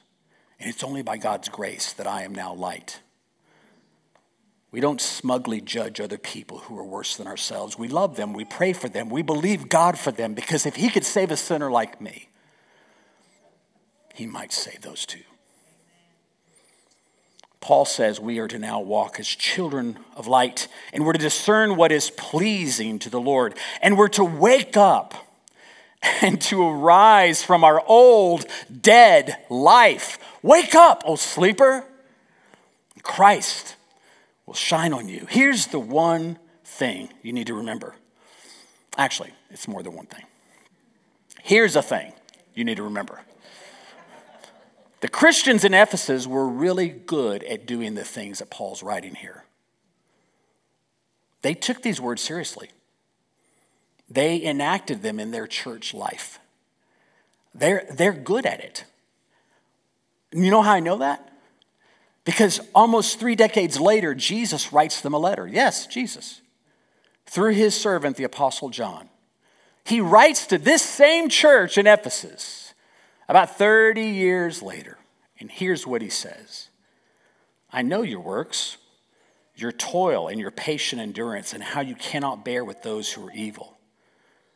And 0.57 0.69
it's 0.69 0.85
only 0.85 1.01
by 1.01 1.17
God's 1.17 1.49
grace 1.49 1.91
that 1.91 2.07
I 2.07 2.23
am 2.23 2.33
now 2.33 2.53
light. 2.53 3.01
We 4.71 4.79
don't 4.79 5.01
smugly 5.01 5.59
judge 5.59 5.99
other 5.99 6.17
people 6.17 6.59
who 6.59 6.79
are 6.79 6.83
worse 6.83 7.17
than 7.17 7.27
ourselves. 7.27 7.77
We 7.77 7.89
love 7.89 8.15
them, 8.15 8.33
we 8.33 8.45
pray 8.45 8.71
for 8.71 8.87
them, 8.87 9.09
we 9.09 9.21
believe 9.21 9.67
God 9.67 9.99
for 9.99 10.11
them 10.11 10.33
because 10.33 10.65
if 10.65 10.77
He 10.77 10.89
could 10.89 11.05
save 11.05 11.29
a 11.29 11.37
sinner 11.37 11.69
like 11.69 11.99
me, 11.99 12.29
He 14.13 14.25
might 14.25 14.53
save 14.53 14.81
those 14.81 15.05
too. 15.05 15.23
Paul 17.59 17.85
says 17.85 18.19
we 18.19 18.39
are 18.39 18.47
to 18.47 18.57
now 18.57 18.79
walk 18.79 19.19
as 19.19 19.27
children 19.27 19.99
of 20.15 20.25
light 20.25 20.67
and 20.93 21.05
we're 21.05 21.13
to 21.13 21.19
discern 21.19 21.75
what 21.75 21.91
is 21.91 22.09
pleasing 22.09 22.97
to 22.99 23.09
the 23.09 23.21
Lord 23.21 23.55
and 23.81 23.97
we're 23.97 24.07
to 24.09 24.23
wake 24.23 24.75
up 24.75 25.13
and 26.21 26.41
to 26.41 26.67
arise 26.67 27.43
from 27.43 27.63
our 27.63 27.83
old, 27.85 28.45
dead 28.81 29.37
life. 29.49 30.17
Wake 30.41 30.73
up, 30.73 31.03
O 31.05 31.15
sleeper. 31.15 31.85
Christ 33.03 33.75
will 34.51 34.55
shine 34.55 34.91
on 34.91 35.07
you. 35.07 35.25
Here's 35.29 35.67
the 35.67 35.79
one 35.79 36.37
thing 36.65 37.07
you 37.23 37.31
need 37.31 37.47
to 37.47 37.53
remember. 37.53 37.95
Actually, 38.97 39.31
it's 39.49 39.65
more 39.65 39.81
than 39.81 39.93
one 39.93 40.07
thing. 40.07 40.25
Here's 41.41 41.77
a 41.77 41.81
thing 41.81 42.11
you 42.53 42.65
need 42.65 42.75
to 42.75 42.83
remember. 42.83 43.21
The 44.99 45.07
Christians 45.07 45.63
in 45.63 45.73
Ephesus 45.73 46.27
were 46.27 46.45
really 46.45 46.89
good 46.89 47.45
at 47.45 47.65
doing 47.65 47.93
the 47.93 48.03
things 48.03 48.39
that 48.39 48.49
Paul's 48.49 48.83
writing 48.83 49.15
here. 49.15 49.45
They 51.43 51.53
took 51.53 51.81
these 51.81 52.01
words 52.01 52.21
seriously 52.21 52.71
they 54.09 54.43
enacted 54.43 55.01
them 55.01 55.17
in 55.17 55.31
their 55.31 55.47
church 55.47 55.93
life. 55.93 56.41
They're, 57.55 57.85
they're 57.89 58.11
good 58.11 58.45
at 58.45 58.59
it. 58.59 58.83
You 60.33 60.51
know 60.51 60.61
how 60.61 60.73
I 60.73 60.81
know 60.81 60.97
that? 60.97 61.30
Because 62.23 62.61
almost 62.75 63.19
three 63.19 63.35
decades 63.35 63.79
later, 63.79 64.13
Jesus 64.13 64.71
writes 64.71 65.01
them 65.01 65.13
a 65.13 65.19
letter. 65.19 65.47
Yes, 65.47 65.87
Jesus. 65.87 66.41
Through 67.25 67.53
his 67.53 67.73
servant, 67.73 68.17
the 68.17 68.23
Apostle 68.23 68.69
John. 68.69 69.09
He 69.85 70.01
writes 70.01 70.45
to 70.47 70.57
this 70.57 70.81
same 70.81 71.29
church 71.29 71.77
in 71.77 71.87
Ephesus 71.87 72.73
about 73.27 73.57
30 73.57 74.03
years 74.03 74.61
later. 74.61 74.97
And 75.39 75.49
here's 75.49 75.87
what 75.87 76.01
he 76.01 76.09
says 76.09 76.69
I 77.71 77.81
know 77.81 78.03
your 78.03 78.19
works, 78.19 78.77
your 79.55 79.71
toil, 79.71 80.27
and 80.27 80.39
your 80.39 80.51
patient 80.51 81.01
endurance, 81.01 81.53
and 81.53 81.63
how 81.63 81.81
you 81.81 81.95
cannot 81.95 82.45
bear 82.45 82.63
with 82.63 82.83
those 82.83 83.11
who 83.11 83.27
are 83.27 83.33
evil. 83.33 83.77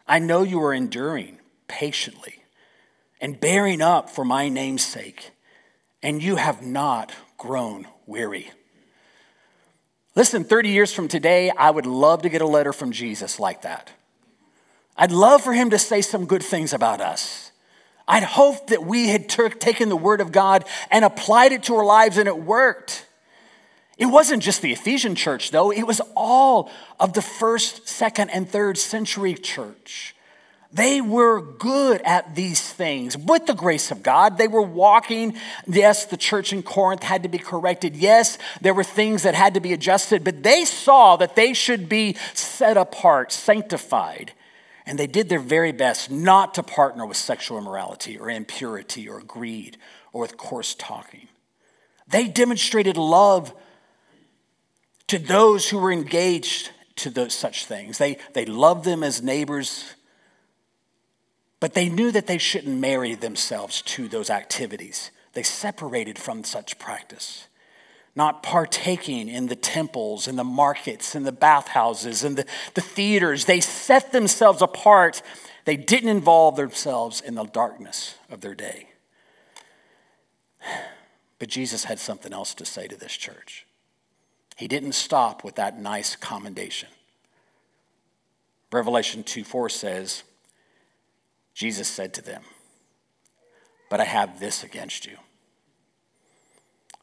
I 0.07 0.19
know 0.19 0.43
you 0.43 0.61
are 0.63 0.73
enduring 0.73 1.39
patiently 1.67 2.43
and 3.19 3.39
bearing 3.39 3.81
up 3.81 4.09
for 4.09 4.23
my 4.23 4.49
name's 4.49 4.85
sake, 4.85 5.31
and 6.03 6.21
you 6.21 6.35
have 6.35 6.61
not 6.61 7.11
grown 7.37 7.87
weary. 8.05 8.51
Listen, 10.15 10.43
30 10.43 10.69
years 10.69 10.93
from 10.93 11.07
today, 11.07 11.51
I 11.51 11.69
would 11.69 11.85
love 11.85 12.21
to 12.21 12.29
get 12.29 12.41
a 12.41 12.47
letter 12.47 12.71
from 12.71 12.91
Jesus 12.91 13.39
like 13.39 13.63
that. 13.63 13.91
I'd 14.95 15.11
love 15.11 15.41
for 15.41 15.53
him 15.53 15.71
to 15.71 15.77
say 15.77 16.01
some 16.01 16.25
good 16.25 16.43
things 16.43 16.71
about 16.71 17.01
us. 17.01 17.51
I'd 18.07 18.23
hope 18.23 18.67
that 18.67 18.85
we 18.85 19.09
had 19.09 19.27
taken 19.27 19.89
the 19.89 19.95
word 19.95 20.21
of 20.21 20.31
God 20.31 20.63
and 20.89 21.03
applied 21.03 21.51
it 21.51 21.63
to 21.63 21.75
our 21.75 21.85
lives 21.85 22.17
and 22.17 22.27
it 22.27 22.37
worked. 22.37 23.05
It 23.97 24.05
wasn't 24.05 24.43
just 24.43 24.61
the 24.61 24.71
Ephesian 24.71 25.15
church, 25.15 25.51
though, 25.51 25.71
it 25.71 25.83
was 25.83 26.01
all 26.15 26.69
of 26.99 27.13
the 27.13 27.21
first, 27.21 27.87
second, 27.87 28.29
and 28.29 28.47
third 28.49 28.77
century 28.77 29.33
church. 29.33 30.14
They 30.75 30.99
were 30.99 31.39
good 31.39 32.01
at 32.01 32.35
these 32.35 32.61
things 32.61 33.17
with 33.17 33.45
the 33.45 33.53
grace 33.53 33.91
of 33.91 34.03
God. 34.03 34.37
They 34.37 34.49
were 34.49 34.61
walking. 34.61 35.37
Yes, 35.65 36.03
the 36.03 36.17
church 36.17 36.51
in 36.51 36.63
Corinth 36.63 37.01
had 37.01 37.23
to 37.23 37.29
be 37.29 37.37
corrected. 37.37 37.95
Yes, 37.95 38.37
there 38.59 38.73
were 38.73 38.83
things 38.83 39.23
that 39.23 39.35
had 39.35 39.53
to 39.53 39.61
be 39.61 39.71
adjusted, 39.71 40.25
but 40.25 40.43
they 40.43 40.65
saw 40.65 41.15
that 41.15 41.37
they 41.37 41.53
should 41.53 41.87
be 41.87 42.17
set 42.33 42.75
apart, 42.75 43.31
sanctified. 43.31 44.33
And 44.85 44.99
they 44.99 45.07
did 45.07 45.29
their 45.29 45.39
very 45.39 45.71
best 45.71 46.11
not 46.11 46.53
to 46.55 46.63
partner 46.63 47.05
with 47.05 47.15
sexual 47.15 47.57
immorality 47.57 48.17
or 48.17 48.29
impurity 48.29 49.07
or 49.07 49.21
greed 49.21 49.77
or 50.11 50.19
with 50.19 50.35
coarse 50.35 50.75
talking. 50.75 51.29
They 52.05 52.27
demonstrated 52.27 52.97
love 52.97 53.53
to 55.07 55.19
those 55.19 55.69
who 55.69 55.77
were 55.77 55.93
engaged 55.93 56.71
to 56.97 57.09
those 57.09 57.33
such 57.33 57.65
things. 57.65 57.97
They, 57.97 58.17
they 58.33 58.45
loved 58.45 58.83
them 58.83 59.03
as 59.03 59.21
neighbors, 59.21 59.94
but 61.59 61.73
they 61.73 61.89
knew 61.89 62.11
that 62.11 62.27
they 62.27 62.37
shouldn't 62.37 62.79
marry 62.79 63.15
themselves 63.15 63.81
to 63.81 64.07
those 64.07 64.29
activities. 64.29 65.11
They 65.33 65.43
separated 65.43 66.17
from 66.17 66.43
such 66.43 66.79
practice, 66.79 67.47
not 68.15 68.43
partaking 68.43 69.27
in 69.29 69.47
the 69.47 69.55
temples 69.55 70.27
and 70.27 70.37
the 70.37 70.43
markets 70.43 71.15
and 71.15 71.25
the 71.25 71.31
bathhouses 71.31 72.23
and 72.23 72.37
the, 72.37 72.45
the 72.73 72.81
theaters. 72.81 73.45
They 73.45 73.59
set 73.59 74.11
themselves 74.11 74.61
apart. 74.61 75.21
They 75.65 75.77
didn't 75.77 76.09
involve 76.09 76.55
themselves 76.55 77.21
in 77.21 77.35
the 77.35 77.45
darkness 77.45 78.15
of 78.29 78.41
their 78.41 78.55
day. 78.55 78.89
But 81.37 81.49
Jesus 81.49 81.83
had 81.83 81.99
something 81.99 82.31
else 82.31 82.53
to 82.53 82.65
say 82.65 82.87
to 82.87 82.95
this 82.95 83.11
church. 83.11 83.67
He 84.55 84.69
didn't 84.69 84.93
stop 84.93 85.43
with 85.43 85.55
that 85.55 85.77
nice 85.77 86.15
commendation. 86.15 86.87
Revelation 88.71 89.21
2 89.21 89.43
4 89.43 89.69
says, 89.69 90.23
Jesus 91.55 91.87
said 91.87 92.13
to 92.13 92.21
them, 92.21 92.43
But 93.89 94.01
I 94.01 94.03
have 94.03 94.39
this 94.39 94.63
against 94.63 95.07
you, 95.07 95.17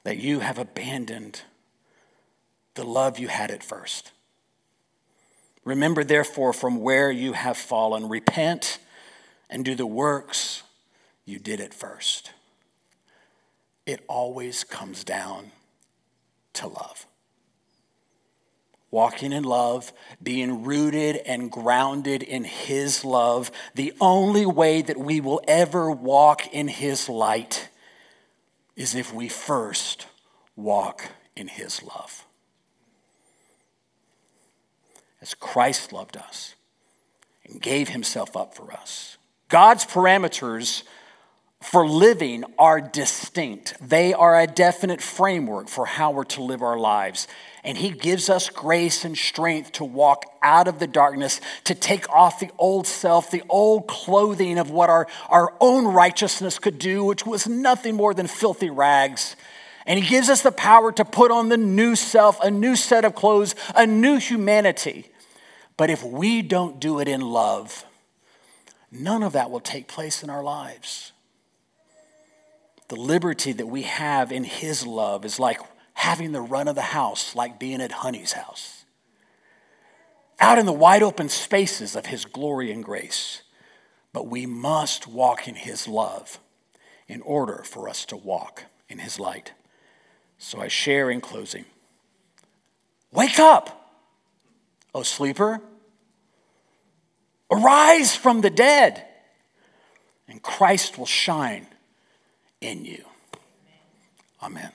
that 0.04 0.18
you 0.18 0.40
have 0.40 0.58
abandoned 0.58 1.40
the 2.74 2.84
love 2.84 3.18
you 3.18 3.28
had 3.28 3.50
at 3.50 3.64
first. 3.64 4.12
Remember, 5.64 6.04
therefore, 6.04 6.52
from 6.52 6.80
where 6.80 7.10
you 7.10 7.32
have 7.32 7.56
fallen, 7.56 8.08
repent 8.08 8.78
and 9.48 9.64
do 9.64 9.74
the 9.74 9.86
works 9.86 10.62
you 11.24 11.38
did 11.38 11.60
at 11.60 11.72
first. 11.72 12.32
It 13.86 14.04
always 14.08 14.64
comes 14.64 15.02
down 15.02 15.52
to 16.54 16.66
love. 16.66 17.06
Walking 18.92 19.32
in 19.32 19.42
love, 19.42 19.90
being 20.22 20.64
rooted 20.64 21.16
and 21.16 21.50
grounded 21.50 22.22
in 22.22 22.44
His 22.44 23.04
love, 23.04 23.50
the 23.74 23.94
only 24.00 24.46
way 24.46 24.82
that 24.82 24.98
we 24.98 25.18
will 25.18 25.40
ever 25.48 25.90
walk 25.90 26.46
in 26.52 26.68
His 26.68 27.08
light 27.08 27.70
is 28.76 28.94
if 28.94 29.12
we 29.12 29.28
first 29.28 30.06
walk 30.56 31.10
in 31.34 31.48
His 31.48 31.82
love. 31.82 32.26
As 35.22 35.32
Christ 35.32 35.94
loved 35.94 36.18
us 36.18 36.54
and 37.46 37.62
gave 37.62 37.88
Himself 37.88 38.36
up 38.36 38.54
for 38.54 38.72
us. 38.72 39.16
God's 39.48 39.86
parameters 39.86 40.82
for 41.62 41.88
living 41.88 42.44
are 42.58 42.80
distinct. 42.80 43.74
They 43.80 44.12
are 44.12 44.38
a 44.38 44.46
definite 44.46 45.00
framework 45.00 45.68
for 45.68 45.86
how 45.86 46.10
we're 46.10 46.24
to 46.24 46.42
live 46.42 46.60
our 46.60 46.78
lives. 46.78 47.26
And 47.64 47.78
He 47.78 47.90
gives 47.90 48.28
us 48.28 48.50
grace 48.50 49.04
and 49.04 49.16
strength 49.16 49.72
to 49.72 49.84
walk 49.84 50.24
out 50.42 50.66
of 50.66 50.78
the 50.80 50.86
darkness, 50.86 51.40
to 51.64 51.74
take 51.74 52.08
off 52.10 52.40
the 52.40 52.50
old 52.58 52.86
self, 52.86 53.30
the 53.30 53.44
old 53.48 53.86
clothing 53.86 54.58
of 54.58 54.70
what 54.70 54.90
our, 54.90 55.06
our 55.28 55.54
own 55.60 55.86
righteousness 55.86 56.58
could 56.58 56.78
do, 56.78 57.04
which 57.04 57.24
was 57.24 57.46
nothing 57.46 57.94
more 57.94 58.14
than 58.14 58.26
filthy 58.26 58.70
rags. 58.70 59.36
And 59.86 59.98
He 59.98 60.08
gives 60.08 60.28
us 60.28 60.42
the 60.42 60.52
power 60.52 60.90
to 60.92 61.04
put 61.04 61.30
on 61.30 61.48
the 61.48 61.56
new 61.56 61.94
self, 61.94 62.40
a 62.42 62.50
new 62.50 62.74
set 62.74 63.04
of 63.04 63.14
clothes, 63.14 63.54
a 63.76 63.86
new 63.86 64.16
humanity. 64.16 65.06
But 65.76 65.88
if 65.88 66.02
we 66.02 66.42
don't 66.42 66.80
do 66.80 66.98
it 66.98 67.08
in 67.08 67.20
love, 67.20 67.84
none 68.90 69.22
of 69.22 69.32
that 69.34 69.50
will 69.50 69.60
take 69.60 69.86
place 69.86 70.22
in 70.22 70.30
our 70.30 70.42
lives. 70.42 71.12
The 72.88 72.96
liberty 72.96 73.52
that 73.52 73.66
we 73.66 73.82
have 73.82 74.32
in 74.32 74.44
His 74.44 74.86
love 74.86 75.24
is 75.24 75.38
like 75.38 75.60
having 75.94 76.32
the 76.32 76.40
run 76.40 76.68
of 76.68 76.74
the 76.74 76.82
house, 76.82 77.34
like 77.34 77.58
being 77.58 77.80
at 77.80 77.92
Honey's 77.92 78.32
house. 78.32 78.84
Out 80.40 80.58
in 80.58 80.66
the 80.66 80.72
wide 80.72 81.02
open 81.02 81.28
spaces 81.28 81.94
of 81.94 82.06
His 82.06 82.24
glory 82.24 82.72
and 82.72 82.84
grace. 82.84 83.42
But 84.12 84.26
we 84.26 84.46
must 84.46 85.06
walk 85.06 85.48
in 85.48 85.54
His 85.54 85.88
love 85.88 86.38
in 87.08 87.22
order 87.22 87.62
for 87.64 87.88
us 87.88 88.04
to 88.06 88.16
walk 88.16 88.64
in 88.88 88.98
His 88.98 89.18
light. 89.18 89.52
So 90.38 90.60
I 90.60 90.68
share 90.68 91.10
in 91.10 91.20
closing 91.20 91.64
Wake 93.12 93.38
up, 93.38 93.90
O 94.94 95.02
sleeper. 95.02 95.60
Arise 97.50 98.16
from 98.16 98.40
the 98.40 98.48
dead, 98.48 99.04
and 100.26 100.42
Christ 100.42 100.96
will 100.96 101.06
shine 101.06 101.66
in 102.62 102.86
you. 102.86 103.04
Amen. 104.42 104.72